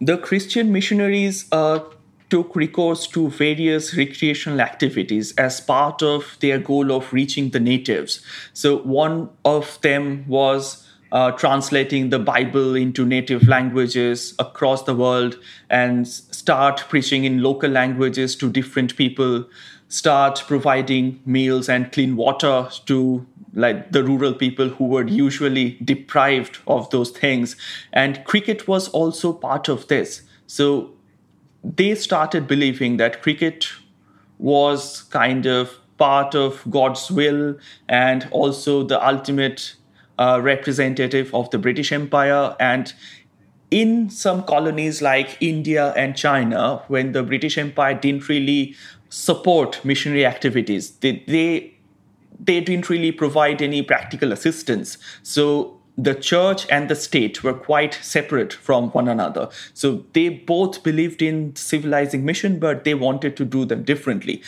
The 0.00 0.18
Christian 0.18 0.72
missionaries 0.72 1.46
uh, 1.52 1.80
took 2.30 2.54
recourse 2.54 3.06
to 3.08 3.30
various 3.30 3.96
recreational 3.96 4.60
activities 4.60 5.32
as 5.36 5.60
part 5.60 6.02
of 6.02 6.36
their 6.40 6.58
goal 6.58 6.92
of 6.92 7.12
reaching 7.12 7.50
the 7.50 7.60
natives. 7.60 8.20
So, 8.52 8.78
one 8.78 9.30
of 9.44 9.80
them 9.80 10.24
was 10.28 10.86
uh, 11.10 11.30
translating 11.32 12.10
the 12.10 12.18
Bible 12.18 12.74
into 12.74 13.06
native 13.06 13.48
languages 13.48 14.34
across 14.38 14.82
the 14.82 14.94
world 14.94 15.38
and 15.70 16.06
start 16.06 16.84
preaching 16.88 17.24
in 17.24 17.42
local 17.42 17.70
languages 17.70 18.36
to 18.36 18.50
different 18.50 18.94
people, 18.96 19.46
start 19.88 20.44
providing 20.46 21.20
meals 21.24 21.68
and 21.68 21.90
clean 21.92 22.16
water 22.16 22.68
to 22.86 23.26
like 23.54 23.90
the 23.90 24.04
rural 24.04 24.34
people 24.34 24.68
who 24.68 24.84
were 24.84 25.06
usually 25.06 25.78
deprived 25.82 26.58
of 26.66 26.88
those 26.90 27.10
things. 27.10 27.56
And 27.92 28.22
cricket 28.24 28.68
was 28.68 28.88
also 28.90 29.32
part 29.32 29.68
of 29.68 29.88
this. 29.88 30.22
So 30.46 30.92
they 31.64 31.94
started 31.94 32.46
believing 32.46 32.98
that 32.98 33.22
cricket 33.22 33.68
was 34.38 35.02
kind 35.04 35.46
of 35.46 35.78
part 35.96 36.34
of 36.34 36.62
God's 36.70 37.10
will 37.10 37.56
and 37.88 38.28
also 38.30 38.84
the 38.84 39.04
ultimate 39.04 39.74
uh, 40.18 40.40
representative 40.42 41.34
of 41.34 41.50
the 41.50 41.58
British 41.58 41.90
Empire. 41.90 42.54
And 42.60 42.92
in 43.70 44.08
some 44.08 44.44
colonies 44.44 45.02
like 45.02 45.36
India 45.40 45.92
and 45.96 46.16
China, 46.16 46.82
when 46.88 47.12
the 47.12 47.22
British 47.22 47.58
Empire 47.58 47.94
didn't 47.94 48.28
really 48.28 48.76
support 49.08 49.84
missionary 49.84 50.26
activities, 50.26 50.90
they, 50.98 51.22
they 51.26 51.74
they 52.40 52.60
didn't 52.60 52.88
really 52.88 53.10
provide 53.10 53.60
any 53.60 53.82
practical 53.82 54.32
assistance. 54.32 54.96
So 55.24 55.78
the 55.96 56.14
church 56.14 56.66
and 56.70 56.88
the 56.88 56.94
state 56.94 57.42
were 57.42 57.52
quite 57.52 57.94
separate 57.94 58.52
from 58.52 58.90
one 58.90 59.08
another. 59.08 59.48
So 59.74 60.04
they 60.12 60.28
both 60.28 60.84
believed 60.84 61.20
in 61.20 61.56
civilizing 61.56 62.24
mission, 62.24 62.60
but 62.60 62.84
they 62.84 62.94
wanted 62.94 63.36
to 63.38 63.44
do 63.44 63.64
them 63.64 63.82
differently. 63.82 64.40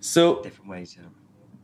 So 0.00 0.42
different 0.42 0.70
ways. 0.70 0.96
Yeah. 0.98 1.08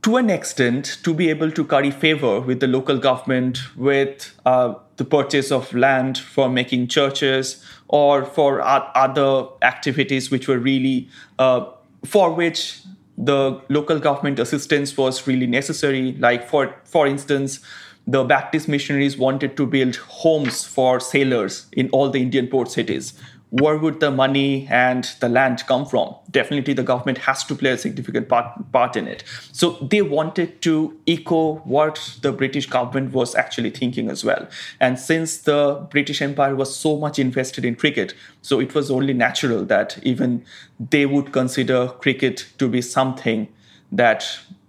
to 0.03 0.17
an 0.17 0.29
extent, 0.29 0.99
to 1.05 1.15
be 1.15 1.31
able 1.31 1.51
to 1.53 1.65
curry 1.65 1.91
favor 1.91 2.41
with 2.41 2.61
the 2.61 2.67
local 2.67 2.99
government, 2.99 3.61
with 3.77 4.37
uh, 4.45 4.75
the 4.97 5.05
purchase 5.05 5.51
of 5.51 5.73
land 5.73 6.19
for 6.19 6.51
making 6.51 6.89
churches 6.89 7.65
or 7.89 8.25
for 8.25 8.61
other 8.61 9.47
activities 9.63 10.31
which 10.31 10.49
were 10.49 10.59
really, 10.59 11.09
uh, 11.39 11.65
for 12.05 12.33
which 12.33 12.81
the 13.17 13.61
local 13.69 13.99
government 13.99 14.39
assistance 14.39 14.97
was 14.97 15.27
really 15.27 15.47
necessary. 15.47 16.13
Like, 16.13 16.49
for, 16.49 16.75
for 16.85 17.07
instance, 17.07 17.61
the 18.07 18.25
Baptist 18.25 18.69
missionaries 18.69 19.17
wanted 19.17 19.57
to 19.57 19.67
build 19.67 19.97
homes 19.97 20.65
for 20.65 20.99
sailors 20.99 21.67
in 21.73 21.89
all 21.91 22.11
the 22.11 22.21
Indian 22.21 22.49
port 22.49 22.71
cities. 22.71 23.15
Where 23.53 23.77
would 23.77 24.01
the 24.01 24.11
money 24.11 24.67
and 24.71 25.05
the 25.21 25.29
land 25.29 25.63
come 25.67 25.85
from? 25.85 26.15
Definitely, 26.31 26.73
the 26.73 26.83
government 26.83 27.19
has 27.19 27.45
to 27.45 27.55
play 27.55 27.73
a 27.73 27.77
significant 27.77 28.31
part, 28.31 28.73
part 28.73 28.97
in 28.97 29.07
it. 29.07 29.25
So, 29.53 29.73
they 29.83 30.01
wanted 30.01 30.63
to 30.63 30.99
echo 31.07 31.57
what 31.57 32.17
the 32.23 32.33
British 32.33 32.65
government 32.65 33.13
was 33.13 33.35
actually 33.35 33.69
thinking 33.69 34.09
as 34.09 34.25
well. 34.25 34.49
And 34.81 34.99
since 34.99 35.37
the 35.37 35.87
British 35.91 36.23
Empire 36.23 36.57
was 36.57 36.75
so 36.75 36.97
much 36.97 37.19
invested 37.19 37.67
in 37.67 37.75
cricket, 37.75 38.15
so 38.41 38.59
it 38.59 38.75
was 38.75 38.91
only 38.91 39.13
natural 39.13 39.67
that 39.67 39.99
even 40.03 40.47
they 40.81 41.05
would 41.05 41.33
consider 41.33 41.89
cricket 41.89 42.47
to 42.57 42.71
be 42.71 42.81
something 42.81 43.49
that 43.91 44.25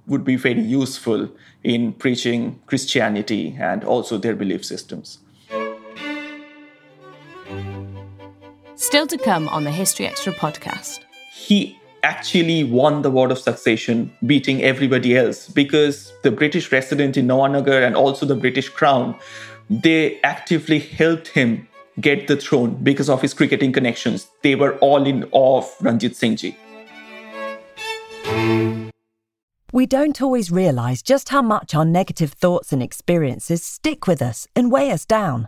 would 0.08 0.26
be 0.26 0.36
very 0.36 0.62
useful 0.62 1.30
in 1.64 1.94
preaching 1.94 2.60
Christianity 2.66 3.56
and 3.58 3.86
also 3.86 4.18
their 4.18 4.36
belief 4.36 4.66
systems. 4.66 5.20
Still 8.76 9.06
to 9.08 9.18
come 9.18 9.48
on 9.50 9.64
the 9.64 9.72
History 9.72 10.08
Extra 10.08 10.34
podcast. 10.34 11.02
He 11.32 11.80
actually 12.02 12.64
won 12.64 13.04
the 13.04 13.12
War 13.12 13.32
of 13.32 13.38
Succession, 13.38 14.12
beating 14.26 14.64
everybody 14.64 15.16
else 15.16 15.48
because 15.48 16.12
the 16.24 16.32
British 16.32 16.72
resident 16.72 17.16
in 17.16 17.28
Nawanagar 17.28 17.86
and 17.86 17.96
also 17.96 18.26
the 18.26 18.36
British 18.36 18.70
Crown, 18.70 19.16
they 19.70 20.20
actively 20.22 20.80
helped 20.80 21.28
him 21.28 21.68
get 22.02 22.28
the 22.28 22.36
throne 22.36 22.76
because 22.84 23.10
of 23.10 23.22
his 23.22 23.34
cricketing 23.34 23.72
connections. 23.72 24.28
They 24.42 24.56
were 24.56 24.76
all 24.80 25.06
in 25.06 25.26
awe 25.32 25.60
of 25.60 25.72
Ranjit 25.80 26.16
Singh 26.16 26.36
ji. 26.38 26.58
We 29.72 29.86
don't 29.86 30.22
always 30.22 30.52
realise 30.52 31.02
just 31.02 31.30
how 31.30 31.42
much 31.42 31.74
our 31.76 31.86
negative 31.86 32.34
thoughts 32.34 32.74
and 32.74 32.82
experiences 32.82 33.64
stick 33.64 34.08
with 34.08 34.22
us 34.22 34.48
and 34.56 34.72
weigh 34.72 34.92
us 34.92 35.06
down. 35.06 35.48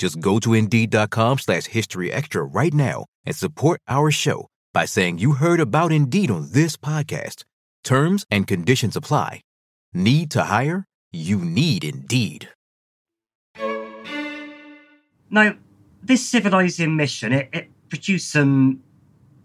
Just 0.00 0.18
go 0.18 0.38
to 0.38 0.54
Indeed.com 0.54 1.40
slash 1.40 1.66
History 1.66 2.10
Extra 2.10 2.42
right 2.42 2.72
now 2.72 3.04
and 3.26 3.36
support 3.36 3.82
our 3.86 4.10
show 4.10 4.46
by 4.72 4.86
saying 4.86 5.18
you 5.18 5.32
heard 5.32 5.60
about 5.60 5.92
Indeed 5.92 6.30
on 6.30 6.52
this 6.52 6.78
podcast. 6.78 7.44
Terms 7.84 8.24
and 8.30 8.46
conditions 8.46 8.96
apply. 8.96 9.42
Need 9.92 10.30
to 10.30 10.44
hire? 10.44 10.86
You 11.12 11.44
need 11.44 11.84
Indeed. 11.84 12.48
Now, 15.28 15.56
this 16.02 16.26
civilizing 16.26 16.96
mission, 16.96 17.34
it, 17.34 17.50
it 17.52 17.70
produced 17.90 18.32
some 18.32 18.82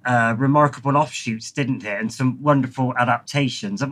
uh, 0.06 0.36
remarkable 0.38 0.96
offshoots, 0.96 1.52
didn't 1.52 1.84
it? 1.84 2.00
And 2.00 2.14
some 2.14 2.42
wonderful 2.42 2.94
adaptations. 2.98 3.84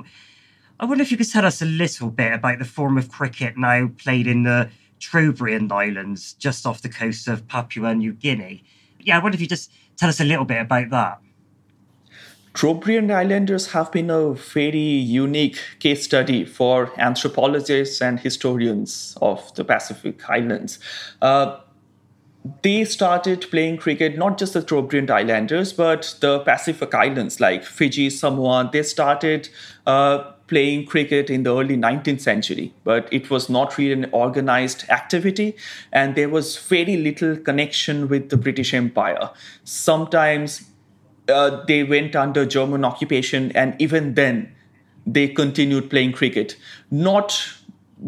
I 0.80 0.86
wonder 0.86 1.02
if 1.02 1.12
you 1.12 1.17
could 1.17 1.30
tell 1.30 1.45
us 1.45 1.62
a 1.62 1.65
little 1.65 2.10
bit 2.10 2.32
about 2.32 2.60
the 2.60 2.65
form 2.65 2.97
of 2.97 3.10
cricket 3.10 3.58
now 3.58 3.89
played 3.97 4.28
in 4.28 4.43
the 4.43 4.69
Trobriand 5.03 5.71
Islands, 5.71 6.33
just 6.33 6.65
off 6.65 6.81
the 6.81 6.89
coast 6.89 7.27
of 7.27 7.47
Papua 7.47 7.93
New 7.93 8.13
Guinea. 8.13 8.63
Yeah, 8.99 9.17
I 9.17 9.23
wonder 9.23 9.35
if 9.35 9.41
you 9.41 9.47
just 9.47 9.71
tell 9.97 10.09
us 10.09 10.19
a 10.19 10.23
little 10.23 10.45
bit 10.45 10.61
about 10.61 10.89
that. 10.91 11.19
Trobriand 12.53 13.11
Islanders 13.11 13.71
have 13.71 13.91
been 13.91 14.11
a 14.11 14.33
very 14.33 14.77
unique 14.77 15.59
case 15.79 16.03
study 16.03 16.45
for 16.45 16.91
anthropologists 16.99 17.99
and 17.99 18.19
historians 18.19 19.17
of 19.21 19.53
the 19.55 19.65
Pacific 19.65 20.29
Islands. 20.29 20.77
Uh, 21.19 21.57
they 22.61 22.83
started 22.85 23.49
playing 23.49 23.77
cricket, 23.77 24.17
not 24.17 24.37
just 24.37 24.53
the 24.53 24.61
Trobriand 24.61 25.09
Islanders, 25.09 25.73
but 25.73 26.15
the 26.19 26.39
Pacific 26.39 26.93
Islands 26.93 27.39
like 27.39 27.63
Fiji, 27.63 28.09
Samoa. 28.09 28.69
They 28.71 28.83
started 28.83 29.49
uh, 29.87 30.32
playing 30.47 30.86
cricket 30.86 31.29
in 31.29 31.43
the 31.43 31.56
early 31.56 31.77
19th 31.77 32.21
century, 32.21 32.73
but 32.84 33.08
it 33.12 33.29
was 33.29 33.49
not 33.49 33.77
really 33.77 33.93
an 33.93 34.10
organized 34.12 34.84
activity, 34.89 35.56
and 35.91 36.15
there 36.15 36.29
was 36.29 36.58
very 36.58 36.97
little 36.97 37.38
connection 37.38 38.08
with 38.08 38.29
the 38.29 38.38
British 38.38 38.73
Empire. 38.73 39.29
Sometimes 39.63 40.69
uh, 41.29 41.63
they 41.65 41.84
went 41.84 42.15
under 42.15 42.45
German 42.45 42.84
occupation, 42.84 43.51
and 43.56 43.75
even 43.79 44.15
then, 44.15 44.53
they 45.06 45.27
continued 45.27 45.89
playing 45.89 46.13
cricket. 46.13 46.56
Not 46.91 47.38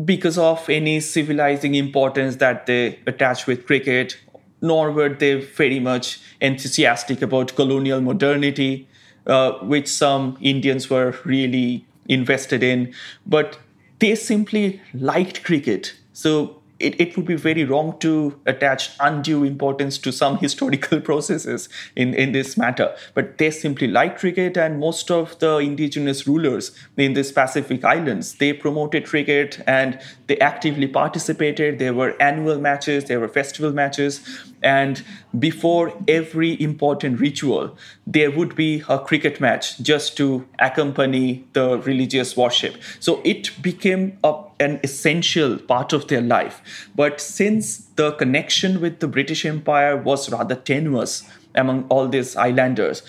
because 0.03 0.37
of 0.37 0.69
any 0.69 0.99
civilizing 0.99 1.75
importance 1.75 2.37
that 2.37 2.65
they 2.65 2.99
attach 3.05 3.47
with 3.47 3.65
cricket 3.65 4.17
nor 4.61 4.91
were 4.91 5.09
they 5.09 5.35
very 5.35 5.79
much 5.79 6.19
enthusiastic 6.41 7.21
about 7.21 7.55
colonial 7.55 8.01
modernity, 8.01 8.87
uh, 9.27 9.53
which 9.73 9.87
some 9.87 10.37
Indians 10.41 10.89
were 10.89 11.15
really 11.23 11.85
invested 12.07 12.63
in. 12.63 12.93
But 13.25 13.57
they 13.99 14.15
simply 14.15 14.81
liked 14.93 15.43
cricket. 15.43 15.95
So 16.13 16.61
it, 16.79 16.99
it 16.99 17.15
would 17.15 17.25
be 17.25 17.35
very 17.35 17.63
wrong 17.63 17.97
to 17.99 18.37
attach 18.45 18.91
undue 18.99 19.43
importance 19.43 19.97
to 19.99 20.11
some 20.11 20.37
historical 20.45 20.99
processes 20.99 21.69
in, 21.95 22.13
in 22.13 22.31
this 22.31 22.57
matter. 22.57 22.95
But 23.13 23.37
they 23.37 23.51
simply 23.51 23.87
like 23.87 24.19
cricket, 24.19 24.57
and 24.57 24.79
most 24.79 25.09
of 25.09 25.37
the 25.39 25.57
indigenous 25.57 26.27
rulers 26.27 26.71
in 26.97 27.13
these 27.13 27.31
Pacific 27.31 27.83
islands, 27.83 28.35
they 28.35 28.53
promoted 28.53 29.05
cricket 29.05 29.61
and 29.67 29.99
they 30.27 30.37
actively 30.39 30.87
participated. 30.87 31.79
There 31.79 31.93
were 31.93 32.21
annual 32.21 32.59
matches, 32.59 33.05
there 33.05 33.19
were 33.19 33.29
festival 33.29 33.71
matches, 33.71 34.21
and 34.65 35.03
before 35.37 35.93
every 36.07 36.59
important 36.59 37.19
ritual, 37.19 37.77
there 38.07 38.31
would 38.31 38.55
be 38.55 38.83
a 38.89 38.97
cricket 38.97 39.39
match 39.39 39.77
just 39.79 40.17
to 40.17 40.45
accompany 40.57 41.45
the 41.53 41.77
religious 41.77 42.35
worship. 42.35 42.75
So 42.99 43.21
it 43.23 43.51
became 43.61 44.17
a, 44.23 44.33
an 44.59 44.79
essential 44.83 45.59
part 45.59 45.93
of 45.93 46.07
their 46.07 46.21
life. 46.21 46.89
But 46.95 47.21
since 47.21 47.77
the 47.95 48.13
connection 48.13 48.81
with 48.81 48.99
the 49.01 49.07
British 49.07 49.45
Empire 49.45 49.95
was 49.95 50.31
rather 50.31 50.55
tenuous 50.55 51.23
among 51.53 51.85
all 51.89 52.07
these 52.07 52.35
islanders, 52.35 53.03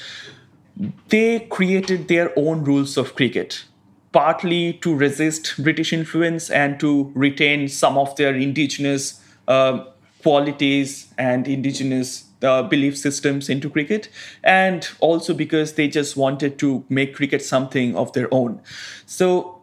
they 1.08 1.40
created 1.40 2.08
their 2.08 2.38
own 2.38 2.64
rules 2.64 2.98
of 2.98 3.14
cricket 3.14 3.64
partly 4.12 4.72
to 4.72 4.94
resist 4.94 5.54
British 5.62 5.92
influence 5.92 6.48
and 6.48 6.80
to 6.80 7.12
retain 7.14 7.68
some 7.68 7.98
of 7.98 8.16
their 8.16 8.34
indigenous 8.34 9.20
uh, 9.46 9.84
qualities 10.26 11.14
and 11.16 11.46
indigenous 11.46 12.24
uh, 12.42 12.62
belief 12.62 12.98
systems 12.98 13.48
into 13.48 13.70
cricket, 13.70 14.08
and 14.42 14.88
also 14.98 15.32
because 15.32 15.74
they 15.74 15.86
just 15.86 16.16
wanted 16.16 16.58
to 16.58 16.84
make 16.88 17.14
cricket 17.14 17.42
something 17.42 17.94
of 17.96 18.12
their 18.12 18.26
own. 18.34 18.60
So 19.06 19.60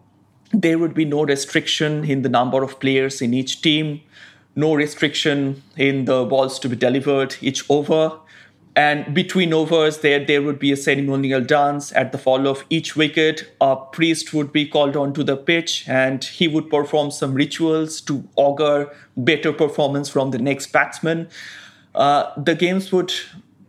there 0.54 0.78
would 0.80 0.94
be 0.94 1.04
no 1.04 1.26
restriction 1.26 2.06
in 2.06 2.22
the 2.22 2.30
number 2.30 2.64
of 2.64 2.80
players 2.80 3.22
in 3.22 3.34
each 3.34 3.62
team, 3.62 4.00
no 4.56 4.74
restriction 4.74 5.62
in 5.76 6.06
the 6.06 6.24
balls 6.24 6.60
to 6.60 6.70
be 6.70 6.78
delivered 6.78 7.36
each 7.42 7.70
over. 7.70 8.12
And 8.76 9.14
between 9.14 9.54
overs, 9.54 10.00
there 10.00 10.24
there 10.26 10.42
would 10.42 10.58
be 10.58 10.72
a 10.72 10.78
ceremonial 10.78 11.42
dance. 11.42 11.92
At 11.92 12.12
the 12.12 12.18
fall 12.18 12.48
of 12.48 12.66
each 12.72 12.96
wicket, 12.96 13.52
a 13.62 13.76
priest 13.76 14.34
would 14.34 14.52
be 14.52 14.66
called 14.68 14.96
onto 14.96 15.24
the 15.24 15.38
pitch, 15.38 15.88
and 15.88 16.24
he 16.24 16.48
would 16.48 16.72
perform 16.72 17.12
some 17.12 17.36
rituals 17.36 18.02
to 18.02 18.28
augur 18.36 18.92
better 19.16 19.54
performance 19.54 20.10
from 20.10 20.32
the 20.32 20.40
next 20.40 20.72
batsman. 20.72 21.30
Uh, 21.94 22.32
the 22.36 22.56
games 22.56 22.92
would 22.92 23.14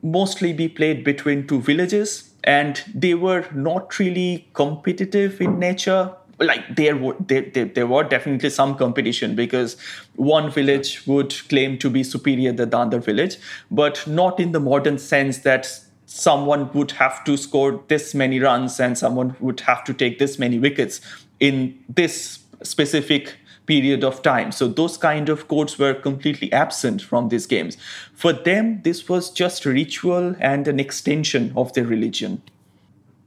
mostly 0.02 0.54
be 0.54 0.68
played 0.68 1.04
between 1.04 1.46
two 1.46 1.60
villages, 1.60 2.30
and 2.42 2.82
they 2.94 3.12
were 3.12 3.46
not 3.54 3.98
really 3.98 4.48
competitive 4.54 5.38
in 5.38 5.58
nature 5.58 6.14
like 6.38 6.76
there 6.76 6.96
were 6.96 7.16
there, 7.20 7.42
there, 7.42 7.66
there 7.66 7.86
were 7.86 8.04
definitely 8.04 8.50
some 8.50 8.76
competition 8.76 9.34
because 9.34 9.76
one 10.16 10.50
village 10.50 11.06
would 11.06 11.34
claim 11.48 11.78
to 11.78 11.90
be 11.90 12.02
superior 12.02 12.52
than 12.52 12.70
the 12.70 12.78
other 12.78 13.00
village 13.00 13.36
but 13.70 14.06
not 14.06 14.40
in 14.40 14.52
the 14.52 14.60
modern 14.60 14.98
sense 14.98 15.38
that 15.38 15.80
someone 16.06 16.70
would 16.72 16.92
have 16.92 17.24
to 17.24 17.36
score 17.36 17.82
this 17.88 18.14
many 18.14 18.40
runs 18.40 18.78
and 18.78 18.98
someone 18.98 19.36
would 19.40 19.60
have 19.60 19.84
to 19.84 19.94
take 19.94 20.18
this 20.18 20.38
many 20.38 20.58
wickets 20.58 21.00
in 21.40 21.78
this 21.88 22.40
specific 22.62 23.36
period 23.66 24.04
of 24.04 24.22
time. 24.22 24.52
So 24.52 24.68
those 24.68 24.96
kind 24.96 25.28
of 25.28 25.48
codes 25.48 25.78
were 25.78 25.94
completely 25.94 26.52
absent 26.52 27.00
from 27.00 27.28
these 27.28 27.46
games. 27.46 27.76
For 28.12 28.32
them, 28.32 28.82
this 28.82 29.08
was 29.08 29.30
just 29.30 29.64
ritual 29.64 30.36
and 30.38 30.68
an 30.68 30.78
extension 30.78 31.52
of 31.56 31.72
their 31.72 31.86
religion. 31.86 32.42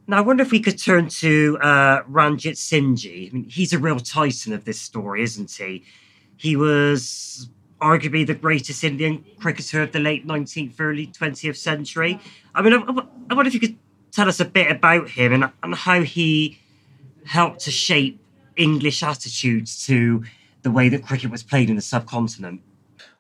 Now, 0.10 0.18
I 0.18 0.22
wonder 0.22 0.42
if 0.42 0.52
we 0.52 0.62
could 0.62 0.80
turn 0.80 1.10
to 1.10 1.58
uh, 1.62 2.02
Ranjit 2.08 2.56
Singhji. 2.56 3.30
I 3.30 3.34
mean, 3.34 3.50
he's 3.50 3.74
a 3.74 3.78
real 3.78 4.00
titan 4.00 4.54
of 4.54 4.64
this 4.64 4.80
story, 4.80 5.22
isn't 5.22 5.52
he? 5.52 5.84
He 6.38 6.56
was 6.56 7.50
arguably 7.82 8.26
the 8.26 8.34
greatest 8.34 8.86
Indian 8.86 9.26
cricketer 9.38 9.82
of 9.82 9.92
the 9.92 10.00
late 10.00 10.26
19th, 10.26 10.76
early 10.80 11.08
20th 11.08 11.58
century. 11.58 12.20
I 12.56 12.62
mean, 12.62 12.74
I, 12.74 12.78
I 13.30 13.34
wonder 13.34 13.48
if 13.48 13.54
you 13.54 13.60
could 13.60 13.78
tell 14.12 14.30
us 14.30 14.40
a 14.40 14.46
bit 14.46 14.72
about 14.72 15.10
him 15.10 15.34
and, 15.34 15.52
and 15.62 15.76
how 15.76 16.02
he 16.02 16.58
helped 17.26 17.60
to 17.62 17.72
shape 17.72 18.24
English 18.56 19.04
attitudes 19.04 19.86
to 19.88 20.24
the 20.62 20.72
way 20.72 20.88
that 20.88 21.04
cricket 21.04 21.30
was 21.30 21.44
played 21.44 21.70
in 21.70 21.76
the 21.76 21.82
subcontinent. 21.82 22.62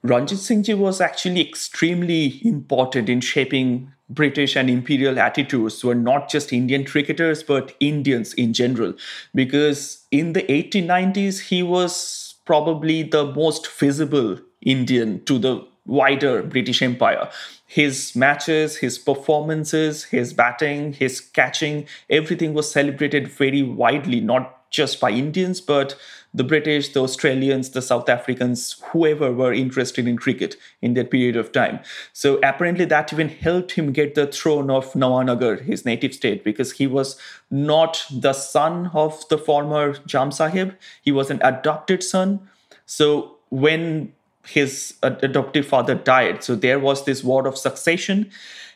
Ranjit 0.03 0.37
Singhji 0.37 0.77
was 0.77 1.01
actually 1.01 1.41
extremely 1.41 2.39
important 2.45 3.09
in 3.09 3.19
shaping 3.19 3.91
British 4.09 4.55
and 4.55 4.69
imperial 4.69 5.19
attitudes 5.19 5.83
were 5.83 5.95
not 5.95 6.29
just 6.29 6.53
Indian 6.53 6.85
cricketers, 6.85 7.43
but 7.43 7.75
Indians 7.79 8.33
in 8.33 8.53
general. 8.53 8.93
Because 9.35 10.05
in 10.11 10.33
the 10.33 10.43
1890s, 10.43 11.47
he 11.47 11.61
was 11.61 12.35
probably 12.45 13.03
the 13.03 13.25
most 13.25 13.67
visible 13.67 14.39
Indian 14.61 15.23
to 15.25 15.37
the 15.37 15.67
wider 15.85 16.43
British 16.43 16.81
Empire. 16.81 17.29
His 17.65 18.15
matches, 18.15 18.77
his 18.77 18.97
performances, 18.97 20.05
his 20.05 20.33
batting, 20.33 20.93
his 20.93 21.19
catching, 21.19 21.85
everything 22.09 22.53
was 22.53 22.71
celebrated 22.71 23.27
very 23.27 23.63
widely, 23.63 24.21
not 24.21 24.69
just 24.69 24.99
by 24.99 25.11
Indians, 25.11 25.61
but 25.61 25.97
the 26.33 26.43
British, 26.43 26.89
the 26.89 27.01
Australians, 27.01 27.71
the 27.71 27.81
South 27.81 28.09
Africans, 28.09 28.81
whoever 28.91 29.33
were 29.33 29.53
interested 29.53 30.07
in 30.07 30.17
cricket 30.17 30.55
in 30.81 30.93
that 30.93 31.09
period 31.09 31.35
of 31.35 31.51
time. 31.51 31.79
So 32.13 32.37
apparently 32.43 32.85
that 32.85 33.11
even 33.11 33.29
helped 33.29 33.71
him 33.71 33.91
get 33.91 34.15
the 34.15 34.27
throne 34.27 34.69
of 34.69 34.93
Nawanagar, 34.93 35.61
his 35.61 35.85
native 35.85 36.13
state, 36.13 36.43
because 36.43 36.73
he 36.73 36.85
was 36.85 37.17
not 37.49 38.05
the 38.11 38.33
son 38.33 38.91
of 38.93 39.27
the 39.29 39.37
former 39.37 39.93
Jam 40.05 40.31
Sahib. 40.31 40.75
He 41.01 41.11
was 41.11 41.31
an 41.31 41.39
adopted 41.43 42.03
son. 42.03 42.47
So 42.85 43.37
when 43.49 44.13
his 44.45 44.95
adoptive 45.01 45.65
father 45.65 45.95
died, 45.95 46.43
so 46.43 46.55
there 46.55 46.79
was 46.79 47.05
this 47.05 47.23
war 47.23 47.47
of 47.47 47.57
succession, 47.57 48.29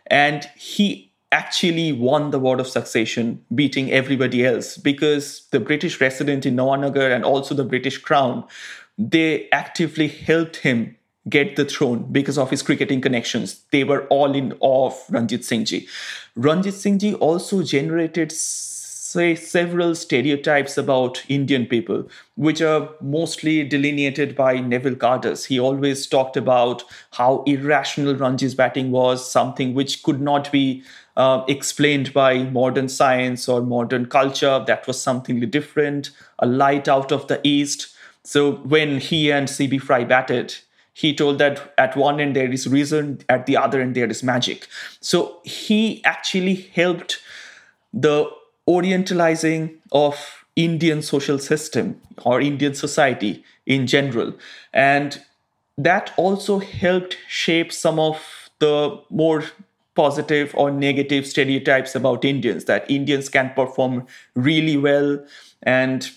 and 0.07 0.49
he 0.57 1.10
actually 1.31 1.91
won 1.91 2.31
the 2.31 2.39
war 2.39 2.59
of 2.59 2.67
succession, 2.67 3.43
beating 3.55 3.91
everybody 3.91 4.45
else 4.45 4.77
because 4.77 5.47
the 5.51 5.59
British 5.59 6.01
resident 6.01 6.45
in 6.45 6.55
Nawanagar 6.55 7.13
and 7.15 7.23
also 7.23 7.55
the 7.55 7.63
British 7.63 7.97
crown, 7.97 8.45
they 8.97 9.49
actively 9.51 10.07
helped 10.07 10.57
him 10.57 10.95
get 11.29 11.55
the 11.55 11.65
throne 11.65 12.11
because 12.11 12.37
of 12.37 12.49
his 12.49 12.63
cricketing 12.63 12.99
connections. 12.99 13.63
They 13.71 13.83
were 13.83 14.07
all 14.07 14.33
in 14.35 14.53
awe 14.59 14.87
of 14.87 14.93
Ranjit 15.09 15.41
Singhji. 15.41 15.87
Ranjit 16.35 16.73
Singhji 16.73 17.17
also 17.19 17.63
generated 17.63 18.31
say 19.11 19.35
several 19.35 19.93
stereotypes 19.93 20.77
about 20.77 21.23
Indian 21.27 21.65
people, 21.65 22.07
which 22.35 22.61
are 22.61 22.89
mostly 23.01 23.63
delineated 23.63 24.35
by 24.35 24.59
Neville 24.59 24.95
Cardus. 24.95 25.45
He 25.45 25.59
always 25.59 26.07
talked 26.07 26.37
about 26.37 26.83
how 27.11 27.43
irrational 27.45 28.15
Ranji's 28.15 28.55
batting 28.55 28.91
was, 28.91 29.29
something 29.29 29.73
which 29.73 30.03
could 30.03 30.21
not 30.21 30.51
be 30.51 30.83
uh, 31.17 31.43
explained 31.47 32.13
by 32.13 32.43
modern 32.43 32.87
science 32.87 33.49
or 33.49 33.61
modern 33.61 34.05
culture. 34.05 34.63
That 34.65 34.87
was 34.87 35.01
something 35.01 35.39
different, 35.49 36.11
a 36.39 36.45
light 36.45 36.87
out 36.87 37.11
of 37.11 37.27
the 37.27 37.39
east. 37.43 37.93
So 38.23 38.53
when 38.53 38.99
he 38.99 39.31
and 39.31 39.47
CB 39.47 39.81
Fry 39.81 40.03
batted, 40.05 40.55
he 40.93 41.13
told 41.15 41.39
that 41.39 41.73
at 41.77 41.95
one 41.95 42.19
end 42.19 42.35
there 42.35 42.51
is 42.51 42.67
reason, 42.67 43.21
at 43.27 43.45
the 43.45 43.57
other 43.57 43.81
end 43.81 43.95
there 43.95 44.09
is 44.09 44.23
magic. 44.23 44.67
So 44.99 45.39
he 45.43 46.03
actually 46.05 46.55
helped 46.55 47.19
the 47.93 48.29
orientalizing 48.71 49.75
of 49.91 50.45
Indian 50.55 51.01
social 51.01 51.39
system 51.39 51.99
or 52.23 52.41
Indian 52.41 52.73
society 52.73 53.43
in 53.65 53.87
general. 53.87 54.33
And 54.73 55.21
that 55.77 56.13
also 56.17 56.59
helped 56.59 57.17
shape 57.27 57.71
some 57.71 57.99
of 57.99 58.49
the 58.59 58.99
more 59.09 59.43
positive 59.95 60.53
or 60.55 60.71
negative 60.71 61.25
stereotypes 61.27 61.95
about 61.95 62.23
Indians 62.23 62.65
that 62.65 62.89
Indians 62.89 63.29
can 63.29 63.51
perform 63.55 64.07
really 64.35 64.77
well 64.77 65.23
and 65.63 66.09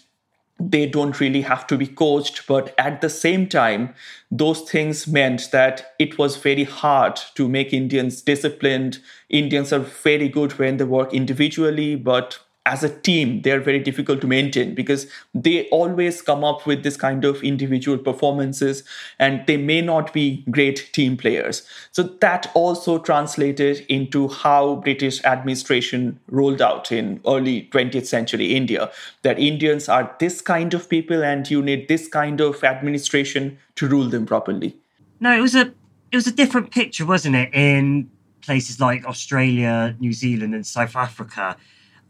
they 0.60 0.86
don't 0.86 1.20
really 1.20 1.42
have 1.42 1.66
to 1.66 1.76
be 1.76 1.86
coached. 1.86 2.46
But 2.46 2.74
at 2.78 3.00
the 3.00 3.10
same 3.10 3.48
time, 3.48 3.94
those 4.30 4.62
things 4.62 5.06
meant 5.06 5.50
that 5.52 5.94
it 5.98 6.18
was 6.18 6.36
very 6.36 6.64
hard 6.64 7.16
to 7.34 7.48
make 7.48 7.72
Indians 7.72 8.22
disciplined. 8.22 8.98
Indians 9.28 9.72
are 9.72 9.80
very 9.80 10.28
good 10.28 10.58
when 10.58 10.76
they 10.76 10.84
work 10.84 11.12
individually, 11.12 11.96
but 11.96 12.38
as 12.66 12.82
a 12.82 12.88
team, 12.88 13.42
they're 13.42 13.60
very 13.60 13.78
difficult 13.78 14.22
to 14.22 14.26
maintain 14.26 14.74
because 14.74 15.06
they 15.34 15.68
always 15.68 16.22
come 16.22 16.42
up 16.42 16.66
with 16.66 16.82
this 16.82 16.96
kind 16.96 17.24
of 17.24 17.42
individual 17.42 17.98
performances 17.98 18.84
and 19.18 19.46
they 19.46 19.58
may 19.58 19.82
not 19.82 20.14
be 20.14 20.42
great 20.50 20.88
team 20.92 21.16
players. 21.16 21.66
So 21.92 22.04
that 22.20 22.50
also 22.54 22.98
translated 22.98 23.84
into 23.90 24.28
how 24.28 24.76
British 24.76 25.22
administration 25.24 26.18
rolled 26.28 26.62
out 26.62 26.90
in 26.90 27.20
early 27.26 27.68
20th 27.70 28.06
century 28.06 28.54
India 28.54 28.90
that 29.22 29.38
Indians 29.38 29.88
are 29.88 30.14
this 30.18 30.40
kind 30.40 30.72
of 30.72 30.88
people 30.88 31.22
and 31.22 31.50
you 31.50 31.60
need 31.60 31.88
this 31.88 32.08
kind 32.08 32.40
of 32.40 32.64
administration 32.64 33.58
to 33.76 33.86
rule 33.86 34.08
them 34.08 34.24
properly. 34.24 34.74
No, 35.20 35.36
it 35.36 35.42
was 35.42 35.54
a 35.54 35.72
it 36.12 36.16
was 36.16 36.26
a 36.26 36.32
different 36.32 36.70
picture, 36.70 37.04
wasn't 37.04 37.34
it, 37.34 37.52
in 37.52 38.08
places 38.40 38.80
like 38.80 39.04
Australia, 39.04 39.96
New 39.98 40.12
Zealand, 40.12 40.54
and 40.54 40.64
South 40.64 40.94
Africa 40.94 41.56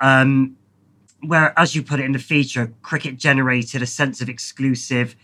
um, 0.00 0.57
where, 1.20 1.59
as 1.59 1.74
you 1.74 1.83
put 1.83 2.00
it 2.00 2.04
in 2.04 2.12
the 2.12 2.18
feature, 2.18 2.72
cricket 2.83 3.16
generated 3.16 3.83
a 3.83 3.87
sense 3.87 4.20
of 4.20 4.28
exclusive, 4.28 5.16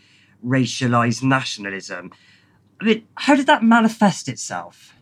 racialized 0.44 1.22
nationalism. 1.22 2.10
I 2.80 2.84
mean, 2.84 3.06
how 3.16 3.34
did 3.34 3.46
that 3.46 3.62
manifest 3.62 4.28
itself? 4.28 4.94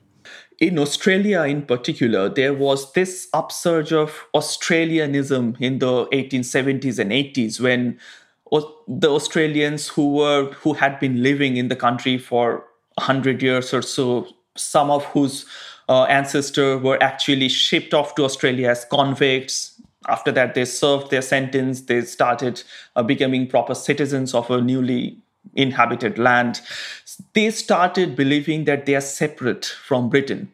In 0.58 0.78
Australia, 0.78 1.42
in 1.42 1.62
particular, 1.62 2.28
there 2.28 2.52
was 2.52 2.92
this 2.92 3.28
upsurge 3.32 3.92
of 3.92 4.26
Australianism 4.34 5.60
in 5.60 5.78
the 5.78 6.06
1870s 6.06 6.98
and 6.98 7.12
80s 7.12 7.60
when 7.60 7.98
the 8.88 9.10
Australians 9.10 9.88
who 9.88 10.14
were 10.14 10.50
who 10.62 10.72
had 10.72 10.98
been 10.98 11.22
living 11.22 11.56
in 11.56 11.68
the 11.68 11.76
country 11.76 12.18
for 12.18 12.64
100 12.94 13.42
years 13.42 13.72
or 13.72 13.82
so, 13.82 14.26
some 14.56 14.90
of 14.90 15.04
whose 15.06 15.44
uh, 15.88 16.04
ancestors 16.04 16.82
were 16.82 17.02
actually 17.02 17.48
shipped 17.48 17.94
off 17.94 18.14
to 18.16 18.24
Australia 18.24 18.70
as 18.70 18.84
convicts. 18.84 19.80
After 20.06 20.30
that, 20.32 20.54
they 20.54 20.64
served 20.64 21.10
their 21.10 21.22
sentence. 21.22 21.82
They 21.82 22.02
started 22.02 22.62
uh, 22.96 23.02
becoming 23.02 23.46
proper 23.46 23.74
citizens 23.74 24.34
of 24.34 24.50
a 24.50 24.60
newly 24.60 25.18
inhabited 25.54 26.18
land. 26.18 26.60
They 27.32 27.50
started 27.50 28.16
believing 28.16 28.64
that 28.64 28.86
they 28.86 28.94
are 28.94 29.00
separate 29.00 29.64
from 29.64 30.08
Britain. 30.08 30.52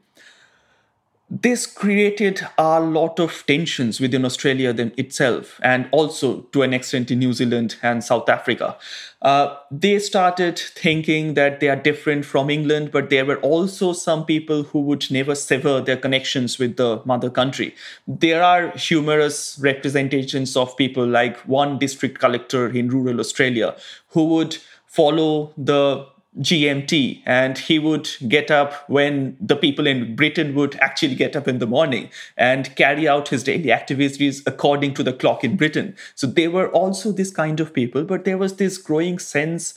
This 1.31 1.67
created 1.67 2.47
a 2.59 2.81
lot 2.81 3.19
of 3.19 3.45
tensions 3.47 3.99
within 3.99 4.25
Australia 4.25 4.73
then 4.73 4.93
itself, 4.97 5.59
and 5.63 5.89
also 5.91 6.43
to 6.53 6.63
an 6.63 6.75
extent 6.75 7.11
in 7.11 7.19
New 7.19 7.33
Zealand 7.33 7.77
and 7.83 8.05
South 8.05 8.29
Africa. 8.29 8.77
Uh, 9.23 9.57
they 9.71 9.99
started 9.99 10.59
thinking 10.59 11.33
that 11.35 11.61
they 11.61 11.69
are 11.69 11.77
different 11.77 12.27
from 12.27 12.51
England, 12.51 12.93
but 12.93 13.09
there 13.09 13.25
were 13.25 13.39
also 13.39 13.95
some 13.95 14.27
people 14.27 14.65
who 14.65 14.81
would 14.81 15.11
never 15.11 15.35
sever 15.35 15.81
their 15.81 15.97
connections 15.97 16.59
with 16.59 16.77
the 16.77 17.01
mother 17.07 17.31
country. 17.31 17.75
There 18.07 18.43
are 18.43 18.71
humorous 18.73 19.59
representations 19.63 20.57
of 20.57 20.77
people 20.77 21.07
like 21.07 21.39
one 21.49 21.79
district 21.79 22.19
collector 22.19 22.69
in 22.69 22.91
rural 22.91 23.19
Australia 23.19 23.75
who 24.09 24.27
would 24.27 24.59
follow 24.87 25.53
the 25.57 26.07
GMT, 26.41 27.23
and 27.25 27.57
he 27.57 27.79
would 27.79 28.11
get 28.27 28.51
up 28.51 28.89
when 28.89 29.37
the 29.41 29.55
people 29.55 29.87
in 29.87 30.17
Britain 30.17 30.55
would 30.55 30.75
actually 30.77 31.15
get 31.15 31.37
up 31.37 31.47
in 31.47 31.59
the 31.59 31.67
morning 31.67 32.11
and 32.37 32.75
carry 32.75 33.07
out 33.07 33.29
his 33.29 33.45
daily 33.45 33.71
activities 33.71 34.43
according 34.47 34.95
to 34.95 35.03
the 35.03 35.13
clock 35.13 35.45
in 35.45 35.57
Britain. 35.57 35.97
So 36.15 36.27
they 36.27 36.49
were 36.49 36.69
also 36.71 37.13
this 37.13 37.31
kind 37.31 37.61
of 37.61 37.73
people, 37.73 38.05
but 38.05 38.25
there 38.25 38.39
was 38.39 38.57
this 38.57 38.79
growing 38.79 39.19
sense 39.19 39.75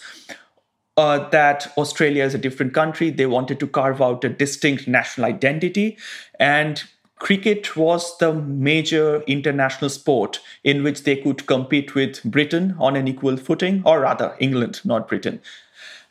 uh, 0.98 1.30
that 1.30 1.72
Australia 1.78 2.24
is 2.24 2.34
a 2.34 2.39
different 2.39 2.74
country. 2.74 3.12
They 3.12 3.28
wanted 3.28 3.60
to 3.60 3.67
carve 3.67 4.02
out 4.02 4.24
a 4.24 4.30
distinct 4.30 4.88
national 4.88 5.28
identity, 5.28 5.98
and 6.39 6.84
cricket 7.20 7.76
was 7.76 8.17
the 8.17 8.34
major 8.34 9.22
international 9.22 9.89
sport 9.89 10.39
in 10.63 10.84
which 10.84 11.04
they 11.04 11.15
could 11.15 11.46
compete 11.46 11.96
with 11.96 12.24
Britain 12.24 12.76
on 12.80 12.96
an 12.96 13.08
equal 13.08 13.38
footing, 13.38 13.84
or 13.86 14.02
rather, 14.02 14.36
England, 14.39 14.82
not 14.84 15.08
Britain. 15.08 15.39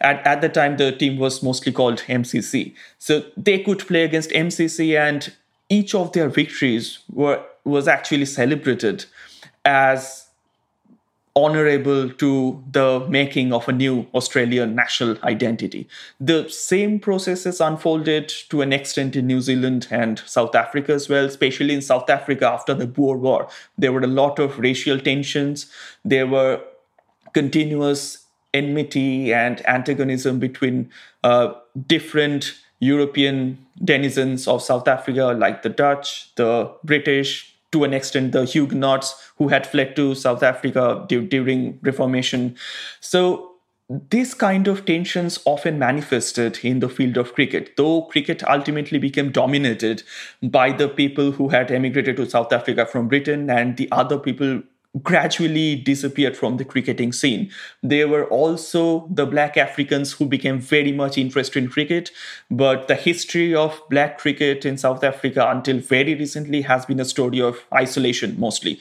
At, 0.00 0.26
at 0.26 0.40
the 0.40 0.48
time, 0.48 0.76
the 0.76 0.92
team 0.92 1.18
was 1.18 1.42
mostly 1.42 1.72
called 1.72 1.98
MCC. 2.06 2.74
So 2.98 3.24
they 3.36 3.60
could 3.60 3.80
play 3.80 4.04
against 4.04 4.30
MCC, 4.30 4.98
and 4.98 5.32
each 5.68 5.94
of 5.94 6.12
their 6.12 6.28
victories 6.28 6.98
were 7.12 7.42
was 7.64 7.88
actually 7.88 8.26
celebrated 8.26 9.04
as 9.64 10.26
honorable 11.36 12.08
to 12.08 12.64
the 12.72 13.06
making 13.10 13.52
of 13.52 13.68
a 13.68 13.72
new 13.72 14.06
Australian 14.14 14.74
national 14.74 15.18
identity. 15.22 15.86
The 16.18 16.48
same 16.48 16.98
processes 16.98 17.60
unfolded 17.60 18.32
to 18.48 18.62
an 18.62 18.72
extent 18.72 19.16
in 19.16 19.26
New 19.26 19.42
Zealand 19.42 19.86
and 19.90 20.18
South 20.20 20.54
Africa 20.54 20.94
as 20.94 21.10
well, 21.10 21.26
especially 21.26 21.74
in 21.74 21.82
South 21.82 22.08
Africa 22.08 22.48
after 22.48 22.72
the 22.72 22.86
Boer 22.86 23.18
War. 23.18 23.48
There 23.76 23.92
were 23.92 24.00
a 24.00 24.06
lot 24.06 24.38
of 24.38 24.58
racial 24.58 24.98
tensions. 24.98 25.70
There 26.04 26.26
were 26.26 26.62
continuous 27.34 28.25
enmity 28.56 29.32
and 29.32 29.64
antagonism 29.66 30.38
between 30.38 30.90
uh, 31.24 31.52
different 31.86 32.54
European 32.80 33.58
denizens 33.84 34.46
of 34.46 34.62
South 34.62 34.88
Africa, 34.88 35.34
like 35.38 35.62
the 35.62 35.68
Dutch, 35.68 36.34
the 36.36 36.70
British, 36.84 37.54
to 37.72 37.84
an 37.84 37.92
extent 37.92 38.32
the 38.32 38.44
Huguenots 38.44 39.14
who 39.38 39.48
had 39.48 39.66
fled 39.66 39.96
to 39.96 40.14
South 40.14 40.42
Africa 40.42 41.04
d- 41.08 41.26
during 41.26 41.78
Reformation. 41.82 42.56
So 43.00 43.52
this 43.88 44.34
kind 44.34 44.68
of 44.68 44.84
tensions 44.84 45.38
often 45.44 45.78
manifested 45.78 46.58
in 46.62 46.80
the 46.80 46.88
field 46.88 47.16
of 47.16 47.34
cricket, 47.34 47.76
though 47.76 48.02
cricket 48.02 48.42
ultimately 48.48 48.98
became 48.98 49.30
dominated 49.30 50.02
by 50.42 50.72
the 50.72 50.88
people 50.88 51.30
who 51.32 51.48
had 51.48 51.70
emigrated 51.70 52.16
to 52.16 52.28
South 52.28 52.52
Africa 52.52 52.84
from 52.84 53.08
Britain 53.08 53.48
and 53.48 53.76
the 53.76 53.88
other 53.92 54.18
people 54.18 54.62
gradually 55.02 55.76
disappeared 55.76 56.36
from 56.36 56.56
the 56.56 56.64
cricketing 56.64 57.12
scene. 57.12 57.50
There 57.82 58.08
were 58.08 58.24
also 58.26 59.08
the 59.10 59.26
black 59.26 59.56
Africans 59.56 60.12
who 60.12 60.26
became 60.26 60.60
very 60.60 60.92
much 60.92 61.18
interested 61.18 61.62
in 61.62 61.70
cricket, 61.70 62.10
but 62.50 62.88
the 62.88 62.94
history 62.94 63.54
of 63.54 63.80
black 63.90 64.18
cricket 64.18 64.64
in 64.64 64.78
South 64.78 65.04
Africa 65.04 65.46
until 65.48 65.78
very 65.78 66.14
recently 66.14 66.62
has 66.62 66.86
been 66.86 67.00
a 67.00 67.04
story 67.04 67.40
of 67.40 67.64
isolation 67.74 68.38
mostly. 68.38 68.80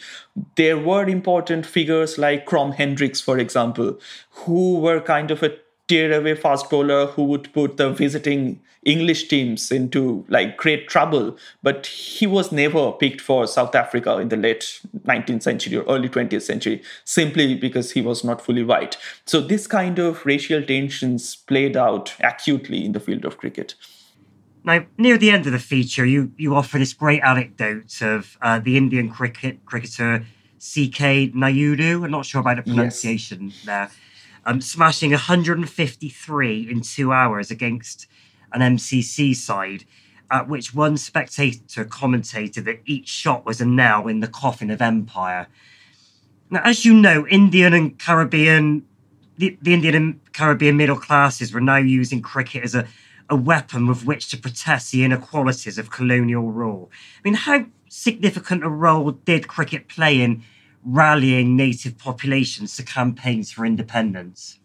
There 0.56 0.78
were 0.78 1.08
important 1.08 1.66
figures 1.66 2.18
like 2.18 2.46
Krom 2.46 2.72
Hendricks, 2.72 3.22
for 3.22 3.38
example, 3.38 4.00
who 4.32 4.80
were 4.80 5.02
kind 5.02 5.32
of 5.32 5.44
a 5.44 5.56
tearaway 5.88 6.36
fast 6.36 6.70
bowler 6.70 7.08
who 7.08 7.24
would 7.26 7.52
put 7.54 7.78
the 7.78 7.92
visiting 7.92 8.60
English 8.84 9.28
teams 9.28 9.72
into 9.72 10.26
like 10.30 10.58
great 10.58 10.88
trouble. 10.88 11.38
But 11.64 11.88
he 11.88 12.28
was 12.28 12.52
never 12.52 12.92
picked 12.92 13.20
for 13.20 13.48
South 13.48 13.76
Africa 13.76 14.18
in 14.20 14.30
the 14.30 14.38
late 14.38 14.82
19th 15.06 15.44
century 15.44 15.78
or 15.78 15.84
early 15.84 16.08
20th 16.08 16.44
century 16.44 16.82
simply 17.04 17.56
because 17.56 17.92
he 17.92 18.02
was 18.02 18.24
not 18.24 18.42
fully 18.42 18.64
white. 18.64 18.98
So 19.26 19.42
this 19.42 19.68
kind 19.68 20.00
of 20.00 20.26
racial 20.26 20.62
tensions 20.64 21.36
played 21.36 21.76
out 21.76 22.14
acutely 22.20 22.86
in 22.86 22.92
the 22.92 23.00
field 23.00 23.26
of 23.26 23.38
cricket. 23.38 23.76
Now, 24.64 24.84
near 24.98 25.18
the 25.18 25.30
end 25.30 25.46
of 25.46 25.52
the 25.52 25.60
feature, 25.60 26.06
you, 26.06 26.32
you 26.38 26.56
offer 26.56 26.80
this 26.80 26.94
great 26.94 27.22
anecdote 27.22 28.02
of 28.02 28.36
uh, 28.42 28.58
the 28.60 28.78
Indian 28.78 29.12
cricket 29.12 29.64
cricketer 29.66 30.26
C.K. 30.58 31.30
Nayudu. 31.36 32.04
I'm 32.04 32.10
not 32.10 32.26
sure 32.26 32.42
about 32.42 32.58
the 32.58 32.64
pronunciation 32.64 33.50
yes. 33.50 33.66
there. 33.66 33.90
Um, 34.48 34.62
smashing 34.62 35.12
153 35.12 36.70
in 36.70 36.82
two 36.82 37.12
hours 37.12 37.50
against 37.50 38.06
an 38.54 38.62
MCC 38.62 39.36
side, 39.36 39.86
at 40.30 40.48
which 40.48 40.74
one 40.74 40.98
spectator 40.98 41.86
commentated 41.86 42.66
that 42.66 42.82
each 42.86 43.08
shot 43.08 43.46
was 43.46 43.60
a 43.60 43.66
nail 43.66 44.08
in 44.08 44.20
the 44.20 44.28
coffin 44.28 44.70
of 44.70 44.82
empire. 44.82 45.48
Now, 46.50 46.62
as 46.64 46.86
you 46.86 46.94
know, 46.94 47.28
Indian 47.28 47.74
and 47.74 47.98
Caribbean, 47.98 48.86
the, 49.38 49.58
the 49.62 49.74
Indian 49.74 49.96
and 49.96 50.34
Caribbean 50.34 50.78
middle 50.78 50.98
classes 50.98 51.52
were 51.52 51.62
now 51.62 51.78
using 51.78 52.22
cricket 52.22 52.64
as 52.64 52.76
a, 52.76 52.88
a 53.30 53.36
weapon 53.36 53.88
with 53.88 54.06
which 54.06 54.30
to 54.30 54.38
protest 54.38 54.92
the 54.92 55.04
inequalities 55.04 55.78
of 55.78 55.90
colonial 55.90 56.52
rule. 56.52 56.92
I 57.18 57.22
mean, 57.24 57.34
how 57.34 57.66
significant 57.90 58.64
a 58.64 58.70
role 58.70 59.12
did 59.12 59.48
cricket 59.48 59.88
play 59.88 60.22
in 60.22 60.44
rallying 60.86 61.56
native 61.56 61.98
populations 61.98 62.76
to 62.78 62.84
campaigns 62.84 63.52
for 63.52 63.66
independence? 63.66 64.60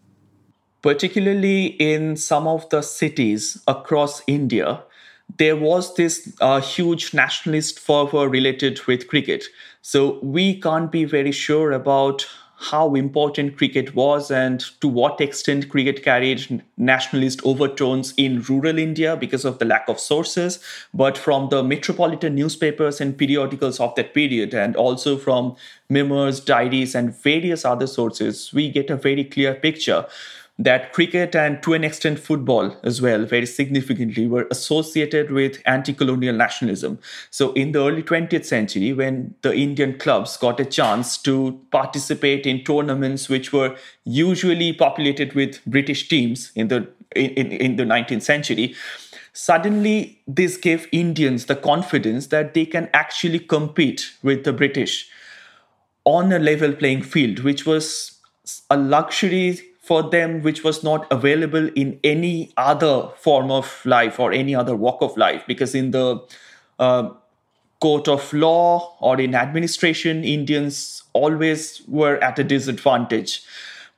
particularly 0.81 1.67
in 1.67 2.15
some 2.15 2.47
of 2.47 2.67
the 2.69 2.81
cities 2.81 3.61
across 3.67 4.21
India, 4.27 4.83
there 5.37 5.55
was 5.55 5.95
this 5.95 6.35
uh, 6.41 6.59
huge 6.59 7.13
nationalist 7.13 7.79
fervor 7.79 8.27
related 8.27 8.81
with 8.85 9.07
cricket. 9.07 9.45
So 9.81 10.19
we 10.21 10.59
can't 10.59 10.91
be 10.91 11.05
very 11.05 11.31
sure 11.31 11.71
about 11.71 12.27
how 12.61 12.93
important 12.93 13.57
cricket 13.57 13.95
was 13.95 14.29
and 14.29 14.63
to 14.81 14.87
what 14.87 15.19
extent 15.19 15.67
cricket 15.67 16.03
carried 16.03 16.63
nationalist 16.77 17.41
overtones 17.43 18.13
in 18.17 18.41
rural 18.43 18.77
India 18.77 19.15
because 19.15 19.45
of 19.45 19.57
the 19.57 19.65
lack 19.65 19.89
of 19.89 19.99
sources. 19.99 20.59
But 20.93 21.17
from 21.17 21.49
the 21.49 21.63
metropolitan 21.63 22.35
newspapers 22.35 23.01
and 23.01 23.17
periodicals 23.17 23.79
of 23.79 23.95
that 23.95 24.13
period, 24.13 24.53
and 24.53 24.75
also 24.75 25.17
from 25.17 25.55
memoirs, 25.89 26.39
diaries, 26.39 26.93
and 26.93 27.15
various 27.15 27.65
other 27.65 27.87
sources, 27.87 28.53
we 28.53 28.69
get 28.69 28.91
a 28.91 28.95
very 28.95 29.23
clear 29.23 29.55
picture 29.55 30.05
that 30.63 30.93
cricket 30.93 31.35
and 31.35 31.61
to 31.63 31.73
an 31.73 31.83
extent 31.83 32.19
football 32.19 32.75
as 32.83 33.01
well, 33.01 33.25
very 33.25 33.45
significantly, 33.45 34.27
were 34.27 34.47
associated 34.51 35.31
with 35.31 35.61
anti 35.65 35.93
colonial 35.93 36.35
nationalism. 36.35 36.99
So, 37.29 37.53
in 37.53 37.71
the 37.71 37.79
early 37.79 38.03
20th 38.03 38.45
century, 38.45 38.93
when 38.93 39.33
the 39.41 39.53
Indian 39.53 39.97
clubs 39.97 40.37
got 40.37 40.59
a 40.59 40.65
chance 40.65 41.17
to 41.19 41.59
participate 41.71 42.45
in 42.45 42.63
tournaments 42.63 43.29
which 43.29 43.53
were 43.53 43.75
usually 44.03 44.73
populated 44.73 45.33
with 45.33 45.63
British 45.65 46.07
teams 46.07 46.51
in 46.55 46.67
the, 46.67 46.87
in, 47.15 47.51
in 47.51 47.75
the 47.77 47.83
19th 47.83 48.23
century, 48.23 48.75
suddenly 49.33 50.19
this 50.27 50.57
gave 50.57 50.87
Indians 50.91 51.45
the 51.45 51.55
confidence 51.55 52.27
that 52.27 52.53
they 52.53 52.65
can 52.65 52.89
actually 52.93 53.39
compete 53.39 54.11
with 54.21 54.43
the 54.43 54.53
British 54.53 55.09
on 56.03 56.31
a 56.31 56.39
level 56.39 56.73
playing 56.73 57.03
field, 57.03 57.39
which 57.39 57.65
was 57.65 58.19
a 58.69 58.77
luxury 58.77 59.70
for 59.81 60.03
them 60.03 60.41
which 60.43 60.63
was 60.63 60.83
not 60.83 61.11
available 61.11 61.69
in 61.75 61.99
any 62.03 62.53
other 62.55 63.09
form 63.17 63.49
of 63.49 63.83
life 63.85 64.19
or 64.19 64.31
any 64.31 64.53
other 64.53 64.75
walk 64.75 65.01
of 65.01 65.17
life. 65.17 65.43
Because 65.47 65.73
in 65.73 65.91
the 65.91 66.19
uh, 66.77 67.09
court 67.81 68.07
of 68.07 68.31
law 68.31 68.95
or 68.99 69.19
in 69.19 69.33
administration 69.33 70.23
indians 70.23 71.03
always 71.13 71.81
were 71.87 72.23
at 72.23 72.37
a 72.37 72.43
disadvantage. 72.43 73.43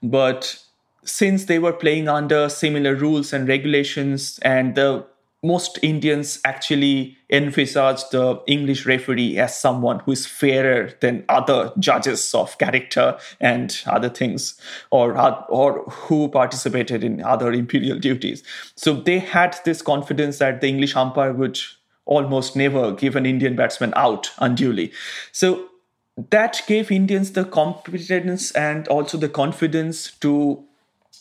But 0.01 0.63
since 1.03 1.45
they 1.45 1.59
were 1.59 1.73
playing 1.73 2.07
under 2.07 2.47
similar 2.47 2.95
rules 2.95 3.33
and 3.33 3.47
regulations 3.47 4.39
and 4.41 4.75
the 4.75 5.05
most 5.43 5.77
Indians 5.81 6.39
actually 6.45 7.17
envisage 7.29 8.07
the 8.11 8.41
English 8.47 8.85
referee 8.85 9.37
as 9.37 9.59
someone 9.59 9.99
who 9.99 10.13
is 10.13 10.25
fairer 10.25 10.91
than 11.01 11.25
other 11.27 11.71
judges 11.77 12.33
of 12.33 12.57
character 12.57 13.17
and 13.41 13.83
other 13.85 14.09
things, 14.09 14.59
or, 14.89 15.17
or 15.49 15.83
who 15.83 16.29
participated 16.29 17.03
in 17.03 17.21
other 17.21 17.51
imperial 17.51 17.99
duties. 17.99 18.41
So 18.75 18.93
they 18.93 19.19
had 19.19 19.57
this 19.65 19.81
confidence 19.81 20.37
that 20.37 20.61
the 20.61 20.67
English 20.67 20.95
umpire 20.95 21.33
would 21.33 21.59
almost 22.05 22.55
never 22.55 22.93
give 22.93 23.15
an 23.15 23.25
Indian 23.25 23.55
batsman 23.55 23.93
out 23.95 24.31
unduly. 24.39 24.91
So 25.31 25.65
that 26.29 26.61
gave 26.67 26.91
Indians 26.91 27.31
the 27.31 27.45
competence 27.45 28.51
and 28.51 28.87
also 28.87 29.17
the 29.17 29.29
confidence 29.29 30.11
to 30.21 30.63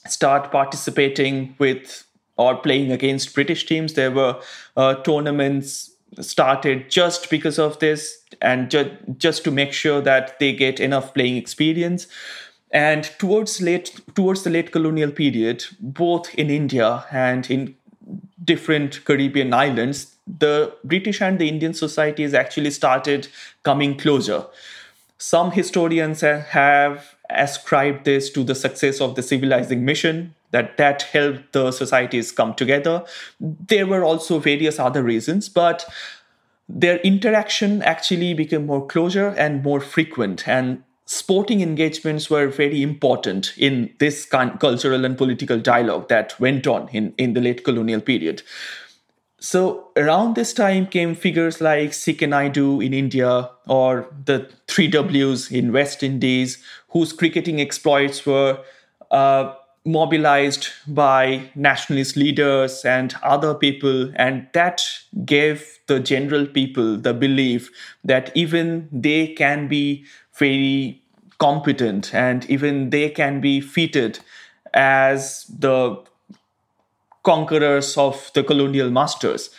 start 0.07 0.51
participating 0.51 1.55
with 1.59 2.05
or 2.37 2.57
playing 2.57 2.93
against 2.93 3.35
British 3.35 3.67
teams. 3.67 3.95
There 3.95 4.11
were 4.11 4.41
uh, 4.77 4.95
tournaments 5.03 5.91
started 6.21 6.91
just 6.91 7.31
because 7.31 7.59
of 7.59 7.79
this 7.79 8.23
and 8.41 8.71
ju- 8.71 8.97
just 9.17 9.45
to 9.45 9.51
make 9.51 9.73
sure 9.73 10.01
that 10.01 10.39
they 10.39 10.53
get 10.53 10.81
enough 10.81 11.15
playing 11.15 11.37
experience. 11.37 12.07
And 12.71 13.05
towards 13.19 13.61
late 13.61 14.01
towards 14.15 14.45
the 14.45 14.51
late 14.51 14.73
colonial 14.73 15.11
period 15.11 15.65
both 15.79 16.35
in 16.37 16.49
india 16.49 17.05
and 17.11 17.51
in 17.51 17.75
different 18.43 19.05
caribbean 19.05 19.53
islands 19.53 20.17
the 20.39 20.73
british 20.83 21.21
and 21.21 21.39
the 21.39 21.49
indian 21.49 21.75
societies 21.75 22.33
actually 22.33 22.71
started 22.71 23.29
coming 23.63 23.97
closer. 23.97 24.47
Some 25.19 25.53
historians 25.53 26.23
have 26.23 27.15
ascribed 27.31 28.05
this 28.05 28.31
to 28.31 28.43
the 28.43 28.55
success 28.55 29.01
of 29.01 29.15
the 29.17 29.23
civilizing 29.23 29.85
mission 29.85 30.35
that 30.53 30.77
that 30.77 31.03
helped 31.03 31.53
the 31.53 31.73
societies 31.73 32.33
come 32.33 32.55
together. 32.55 33.05
There 33.41 33.87
were 33.87 34.05
also 34.05 34.39
various 34.39 34.79
other 34.79 35.03
reasons, 35.03 35.49
but 35.49 35.85
their 36.69 36.99
interaction 36.99 37.83
actually 37.83 38.33
became 38.33 38.67
more 38.67 38.87
closer 38.87 39.29
and 39.29 39.63
more 39.63 39.81
frequent 39.81 40.49
and 40.49 40.83
sporting 41.05 41.61
engagements 41.61 42.31
were 42.31 42.49
very 42.49 42.83
important 42.83 43.53
in 43.59 43.93
this 43.99 44.25
kind 44.25 44.59
cultural 44.61 45.05
and 45.05 45.19
political 45.19 45.59
dialogue 45.59 46.09
that 46.09 46.39
went 46.41 46.67
on 46.67 46.89
in, 46.89 47.13
in 47.19 47.35
the 47.35 47.41
late 47.41 47.65
colonial 47.65 48.01
period. 48.01 48.43
So 49.39 49.89
around 49.97 50.37
this 50.37 50.55
time 50.55 50.87
came 50.87 51.15
figures 51.15 51.61
like 51.61 51.93
C.K. 51.93 52.27
Nayudu 52.27 52.85
in 52.85 52.95
India 52.95 53.51
or 53.67 54.07
the 54.25 54.49
three 54.69 54.87
Ws 54.87 55.51
in 55.51 55.73
West 55.73 56.03
Indies, 56.03 56.63
whose 56.91 57.13
cricketing 57.13 57.61
exploits 57.61 58.25
were 58.25 58.61
uh, 59.11 59.53
mobilized 59.85 60.69
by 60.87 61.51
nationalist 61.55 62.17
leaders 62.17 62.85
and 62.85 63.15
other 63.23 63.55
people, 63.55 64.13
and 64.15 64.47
that 64.53 64.83
gave 65.25 65.81
the 65.89 65.99
general 65.99 66.47
people 66.47 66.97
the 66.97 67.13
belief 67.13 67.71
that 68.05 68.31
even 68.37 68.89
they 68.93 69.27
can 69.29 69.67
be 69.67 70.05
very 70.35 71.03
competent 71.39 72.15
and 72.15 72.49
even 72.49 72.91
they 72.91 73.11
can 73.11 73.41
be 73.41 73.61
fitted 73.61 74.21
as 74.75 75.45
the 75.59 76.01
conquerors 77.25 77.97
of 77.97 78.31
the 78.35 78.45
colonial 78.45 78.91
masters. 78.91 79.51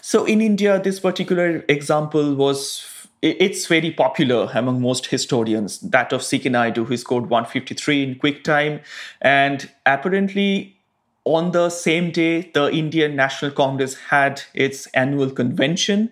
So 0.00 0.24
in 0.24 0.40
India, 0.40 0.80
this 0.80 1.00
particular 1.00 1.64
example 1.68 2.34
was 2.34 2.97
it's 3.22 3.66
very 3.66 3.90
popular 3.90 4.50
among 4.54 4.80
most 4.80 5.06
historians, 5.06 5.80
that 5.80 6.12
of 6.12 6.22
C.K. 6.22 6.50
Nayudu, 6.50 6.86
who 6.86 6.96
scored 6.96 7.28
153 7.28 8.02
in 8.02 8.14
quick 8.16 8.44
time. 8.44 8.80
And 9.20 9.68
apparently, 9.86 10.76
on 11.24 11.52
the 11.52 11.68
same 11.70 12.10
day, 12.10 12.50
the 12.54 12.70
Indian 12.72 13.16
National 13.16 13.50
Congress 13.50 13.98
had 14.10 14.42
its 14.54 14.86
annual 14.88 15.30
convention. 15.30 16.10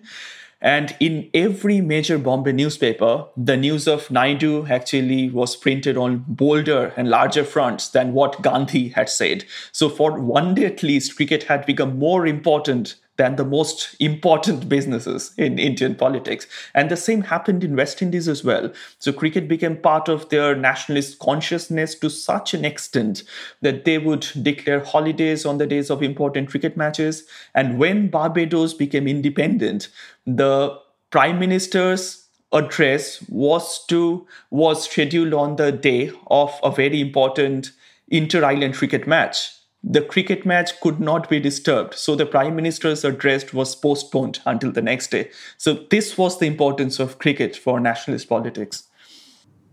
And 0.59 0.95
in 0.99 1.29
every 1.33 1.81
major 1.81 2.17
Bombay 2.17 2.51
newspaper, 2.51 3.25
the 3.37 3.55
news 3.55 3.87
of 3.87 4.07
Nayudu 4.07 4.69
actually 4.69 5.29
was 5.29 5.55
printed 5.55 5.97
on 5.97 6.25
bolder 6.27 6.93
and 6.97 7.09
larger 7.09 7.43
fronts 7.43 7.89
than 7.89 8.13
what 8.13 8.41
Gandhi 8.41 8.89
had 8.89 9.07
said. 9.07 9.45
So, 9.71 9.87
for 9.87 10.19
one 10.19 10.55
day 10.55 10.65
at 10.65 10.81
least, 10.81 11.15
cricket 11.15 11.43
had 11.43 11.65
become 11.65 11.99
more 11.99 12.25
important 12.25 12.95
than 13.17 13.35
the 13.35 13.43
most 13.43 13.95
important 13.99 14.69
businesses 14.69 15.33
in 15.37 15.59
Indian 15.59 15.95
politics. 15.95 16.47
And 16.73 16.89
the 16.89 16.97
same 16.97 17.21
happened 17.21 17.63
in 17.63 17.75
West 17.75 18.01
Indies 18.01 18.27
as 18.27 18.43
well. 18.43 18.71
So 18.99 19.11
cricket 19.11 19.47
became 19.47 19.77
part 19.77 20.07
of 20.07 20.29
their 20.29 20.55
nationalist 20.55 21.19
consciousness 21.19 21.95
to 21.95 22.09
such 22.09 22.53
an 22.53 22.63
extent 22.63 23.23
that 23.61 23.85
they 23.85 23.97
would 23.97 24.27
declare 24.41 24.83
holidays 24.83 25.45
on 25.45 25.57
the 25.57 25.67
days 25.67 25.89
of 25.89 26.01
important 26.01 26.49
cricket 26.49 26.77
matches. 26.77 27.25
And 27.53 27.79
when 27.79 28.09
Barbados 28.09 28.73
became 28.73 29.07
independent, 29.07 29.89
the 30.25 30.79
prime 31.09 31.39
minister's 31.39 32.23
address 32.53 33.21
was 33.27 33.85
to 33.87 34.25
was 34.51 34.85
scheduled 34.85 35.33
on 35.33 35.57
the 35.57 35.71
day 35.71 36.11
of 36.27 36.57
a 36.63 36.71
very 36.71 37.01
important 37.01 37.71
inter-island 38.07 38.73
cricket 38.73 39.05
match 39.05 39.56
the 39.83 40.01
cricket 40.01 40.45
match 40.45 40.79
could 40.81 40.99
not 40.99 41.29
be 41.29 41.39
disturbed. 41.39 41.93
So 41.93 42.15
the 42.15 42.25
Prime 42.25 42.55
Minister's 42.55 43.05
address 43.05 43.53
was 43.53 43.75
postponed 43.75 44.39
until 44.45 44.71
the 44.71 44.81
next 44.81 45.11
day. 45.11 45.29
So 45.57 45.85
this 45.89 46.17
was 46.17 46.39
the 46.39 46.47
importance 46.47 46.99
of 46.99 47.19
cricket 47.19 47.55
for 47.55 47.79
nationalist 47.79 48.27
politics. 48.27 48.83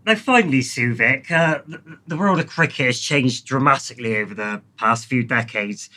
Now, 0.05 0.15
finally, 0.15 0.59
Souvik, 0.59 1.31
uh, 1.31 1.61
the, 1.67 1.81
the 2.05 2.15
world 2.15 2.39
of 2.39 2.47
cricket 2.47 2.85
has 2.85 2.99
changed 2.99 3.47
dramatically 3.47 4.17
over 4.17 4.35
the 4.35 4.61
past 4.77 5.07
few 5.07 5.23
decades. 5.23 5.89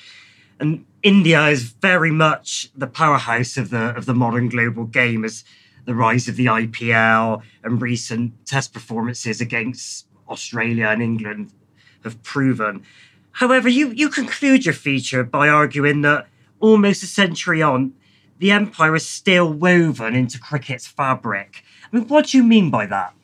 And 0.59 0.87
India 1.03 1.47
is 1.49 1.63
very 1.65 2.11
much 2.11 2.71
the 2.75 2.87
powerhouse 2.87 3.57
of 3.57 3.71
the 3.71 3.95
of 3.97 4.07
the 4.07 4.15
modern 4.15 4.49
global 4.49 4.85
game 4.85 5.25
as 5.25 5.45
the 5.85 5.95
rise 5.95 6.27
of 6.27 6.37
the 6.37 6.47
IPL 6.47 7.43
and 7.63 7.81
recent 7.81 8.33
test 8.47 8.73
performances 8.73 9.41
against 9.41 10.07
Australia 10.29 10.87
and 10.89 11.03
England 11.03 11.53
have 12.03 12.23
proven. 12.23 12.83
However, 13.39 13.69
you, 13.69 13.91
you 13.91 14.09
conclude 14.09 14.65
your 14.65 14.75
feature 14.75 15.23
by 15.23 15.49
arguing 15.49 16.01
that 16.01 16.27
almost 16.59 17.05
a 17.05 17.07
century 17.07 17.63
on, 17.63 17.93
the 18.41 18.51
empire 18.51 18.97
is 18.97 19.07
still 19.07 19.53
woven 19.53 20.17
into 20.17 20.41
cricket's 20.41 20.89
fabric. 20.89 21.63
I 21.85 21.97
mean, 21.97 22.09
what 22.09 22.27
do 22.27 22.37
you 22.37 22.43
mean 22.43 22.69
by 22.69 22.87
that? 22.87 23.15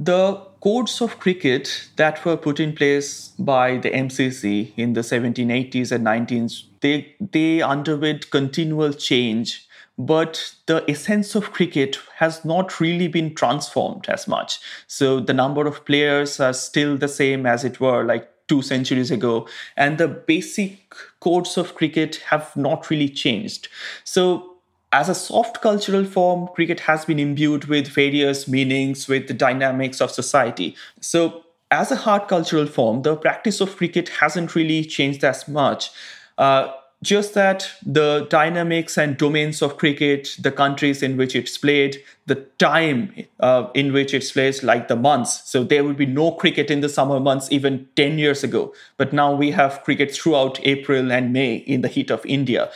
The 0.00 0.42
codes 0.60 1.00
of 1.00 1.20
cricket 1.20 1.90
that 1.94 2.24
were 2.24 2.36
put 2.36 2.58
in 2.58 2.74
place 2.74 3.28
by 3.38 3.76
the 3.76 3.90
MCC 3.90 4.72
in 4.76 4.94
the 4.94 5.02
1780s 5.02 5.92
and 5.92 6.04
19s, 6.04 6.64
they, 6.80 7.14
they 7.20 7.62
underwent 7.62 8.32
continual 8.32 8.92
change 8.92 9.62
but 9.98 10.54
the 10.66 10.84
essence 10.90 11.34
of 11.34 11.52
cricket 11.52 11.96
has 12.16 12.44
not 12.44 12.80
really 12.80 13.08
been 13.08 13.34
transformed 13.34 14.06
as 14.10 14.28
much. 14.28 14.60
So 14.86 15.20
the 15.20 15.32
number 15.32 15.66
of 15.66 15.86
players 15.86 16.38
are 16.38 16.52
still 16.52 16.98
the 16.98 17.08
same 17.08 17.46
as 17.46 17.64
it 17.64 17.80
were 17.80 18.04
like 18.04 18.28
two 18.48 18.62
centuries 18.62 19.10
ago, 19.10 19.48
and 19.76 19.98
the 19.98 20.08
basic 20.08 20.94
codes 21.20 21.56
of 21.56 21.74
cricket 21.74 22.16
have 22.26 22.56
not 22.56 22.90
really 22.90 23.08
changed. 23.08 23.68
So, 24.04 24.52
as 24.92 25.08
a 25.08 25.14
soft 25.14 25.60
cultural 25.60 26.04
form, 26.04 26.48
cricket 26.54 26.80
has 26.80 27.04
been 27.04 27.18
imbued 27.18 27.64
with 27.66 27.88
various 27.88 28.46
meanings, 28.46 29.08
with 29.08 29.26
the 29.26 29.34
dynamics 29.34 30.00
of 30.00 30.10
society. 30.10 30.76
So, 31.00 31.44
as 31.70 31.90
a 31.90 31.96
hard 31.96 32.28
cultural 32.28 32.66
form, 32.66 33.02
the 33.02 33.16
practice 33.16 33.60
of 33.60 33.76
cricket 33.76 34.08
hasn't 34.08 34.54
really 34.54 34.84
changed 34.84 35.24
as 35.24 35.48
much. 35.48 35.90
Uh, 36.38 36.72
just 37.02 37.34
that 37.34 37.70
the 37.84 38.26
dynamics 38.30 38.96
and 38.96 39.16
domains 39.16 39.60
of 39.60 39.76
cricket, 39.76 40.34
the 40.38 40.50
countries 40.50 41.02
in 41.02 41.16
which 41.16 41.36
it's 41.36 41.58
played, 41.58 42.02
the 42.24 42.36
time 42.58 43.12
uh, 43.40 43.68
in 43.74 43.92
which 43.92 44.14
it's 44.14 44.32
played, 44.32 44.62
like 44.62 44.88
the 44.88 44.96
months. 44.96 45.48
So 45.48 45.62
there 45.62 45.84
would 45.84 45.96
be 45.96 46.06
no 46.06 46.32
cricket 46.32 46.70
in 46.70 46.80
the 46.80 46.88
summer 46.88 47.20
months 47.20 47.52
even 47.52 47.86
10 47.96 48.18
years 48.18 48.42
ago. 48.42 48.74
But 48.96 49.12
now 49.12 49.34
we 49.34 49.50
have 49.50 49.82
cricket 49.84 50.12
throughout 50.12 50.58
April 50.66 51.12
and 51.12 51.32
May 51.32 51.56
in 51.56 51.82
the 51.82 51.88
heat 51.88 52.10
of 52.10 52.24
India. 52.24 52.70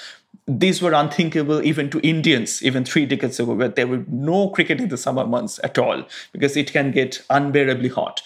These 0.47 0.83
were 0.83 0.93
unthinkable 0.93 1.63
even 1.65 1.91
to 1.91 2.01
Indians, 2.01 2.63
even 2.63 2.85
three 2.85 3.07
decades 3.07 3.39
ago, 3.39 3.55
where 3.55 3.69
there 3.69 3.87
were 3.87 4.05
no 4.09 4.49
cricket 4.51 4.81
in 4.81 4.89
the 4.89 4.97
summer 4.97 5.25
months 5.25 5.61
at 5.63 5.79
all 5.79 6.05
because 6.33 6.57
it 6.57 6.73
can 6.73 6.91
get 6.91 7.23
unbearably 7.31 7.89
hot. 7.89 8.21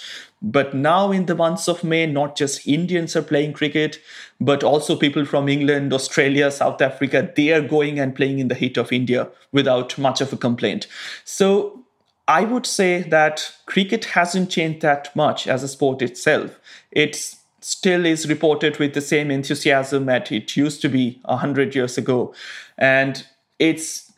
But 0.47 0.75
now, 0.75 1.11
in 1.11 1.25
the 1.25 1.35
months 1.35 1.69
of 1.69 1.83
May, 1.83 2.05
not 2.05 2.37
just 2.37 2.69
Indians 2.69 3.17
are 3.17 3.23
playing 3.23 3.55
cricket, 3.55 3.99
but 4.39 4.63
also 4.63 4.95
people 4.95 5.25
from 5.25 5.49
England, 5.49 5.91
Australia, 5.95 6.51
South 6.51 6.83
Africa, 6.83 7.33
they 7.35 7.51
are 7.51 7.63
going 7.63 7.99
and 7.99 8.15
playing 8.15 8.41
in 8.41 8.49
the 8.49 8.55
heat 8.55 8.77
of 8.77 8.93
India 8.93 9.31
without 9.53 9.97
much 9.97 10.21
of 10.21 10.35
a 10.35 10.37
complaint. 10.37 10.87
So, 11.25 11.83
I 12.29 12.45
would 12.45 12.67
say 12.67 13.03
that 13.05 13.55
cricket 13.65 14.05
hasn't 14.05 14.51
changed 14.51 14.83
that 14.83 15.17
much 15.17 15.47
as 15.47 15.63
a 15.63 15.69
sport 15.69 16.03
itself. 16.03 16.61
It 16.91 17.37
still 17.61 18.05
is 18.05 18.29
reported 18.29 18.79
with 18.79 18.93
the 18.93 19.01
same 19.01 19.31
enthusiasm 19.31 20.05
that 20.07 20.31
it 20.31 20.59
used 20.59 20.83
to 20.83 20.91
be 20.91 21.21
100 21.25 21.75
years 21.75 21.97
ago. 21.97 22.35
And 22.77 23.27
its 23.59 24.13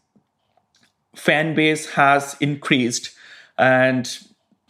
fan 1.14 1.54
base 1.54 1.90
has 1.90 2.36
increased. 2.40 3.12
And 3.58 4.25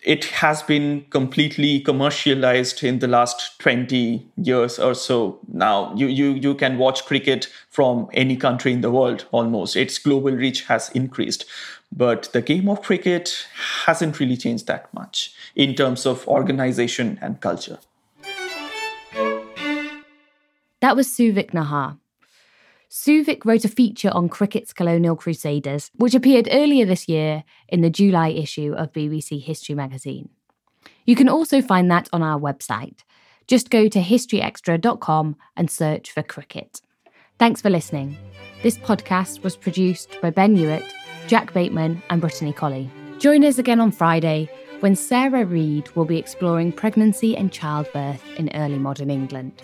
it 0.06 0.24
has 0.26 0.62
been 0.62 1.04
completely 1.10 1.80
commercialized 1.80 2.84
in 2.84 3.00
the 3.00 3.08
last 3.08 3.58
20 3.58 4.24
years 4.36 4.78
or 4.78 4.94
so. 4.94 5.40
Now 5.48 5.92
you, 5.96 6.06
you 6.06 6.34
you 6.34 6.54
can 6.54 6.78
watch 6.78 7.04
cricket 7.04 7.48
from 7.70 8.08
any 8.14 8.36
country 8.36 8.72
in 8.72 8.82
the 8.82 8.90
world 8.90 9.26
almost. 9.32 9.74
Its 9.74 9.98
global 9.98 10.30
reach 10.30 10.62
has 10.66 10.90
increased. 10.90 11.44
But 11.90 12.32
the 12.32 12.40
game 12.40 12.68
of 12.68 12.82
cricket 12.82 13.48
hasn't 13.84 14.20
really 14.20 14.36
changed 14.36 14.68
that 14.68 14.92
much 14.94 15.34
in 15.56 15.74
terms 15.74 16.06
of 16.06 16.26
organization 16.28 17.18
and 17.20 17.40
culture. 17.40 17.78
That 20.80 20.94
was 20.94 21.08
Souvik 21.08 21.50
Naha 21.50 21.98
Souvik 22.90 23.44
wrote 23.44 23.64
a 23.64 23.68
feature 23.68 24.10
on 24.10 24.28
cricket's 24.28 24.72
colonial 24.72 25.16
crusaders, 25.16 25.90
which 25.96 26.14
appeared 26.14 26.48
earlier 26.50 26.86
this 26.86 27.08
year 27.08 27.44
in 27.68 27.80
the 27.80 27.90
July 27.90 28.28
issue 28.28 28.74
of 28.74 28.92
BBC 28.92 29.42
History 29.42 29.74
magazine. 29.74 30.28
You 31.04 31.16
can 31.16 31.28
also 31.28 31.60
find 31.60 31.90
that 31.90 32.08
on 32.12 32.22
our 32.22 32.38
website. 32.38 33.00
Just 33.46 33.70
go 33.70 33.88
to 33.88 34.00
historyextra.com 34.00 35.36
and 35.56 35.70
search 35.70 36.10
for 36.10 36.22
cricket. 36.22 36.80
Thanks 37.38 37.60
for 37.60 37.70
listening. 37.70 38.16
This 38.62 38.78
podcast 38.78 39.42
was 39.42 39.56
produced 39.56 40.16
by 40.22 40.30
Ben 40.30 40.56
Hewitt, 40.56 40.84
Jack 41.26 41.52
Bateman, 41.52 42.02
and 42.10 42.20
Brittany 42.20 42.52
Colley. 42.52 42.90
Join 43.18 43.44
us 43.44 43.58
again 43.58 43.80
on 43.80 43.92
Friday 43.92 44.48
when 44.80 44.94
Sarah 44.96 45.44
Reed 45.44 45.88
will 45.96 46.04
be 46.04 46.18
exploring 46.18 46.72
pregnancy 46.72 47.36
and 47.36 47.52
childbirth 47.52 48.22
in 48.36 48.50
early 48.54 48.78
modern 48.78 49.10
England. 49.10 49.62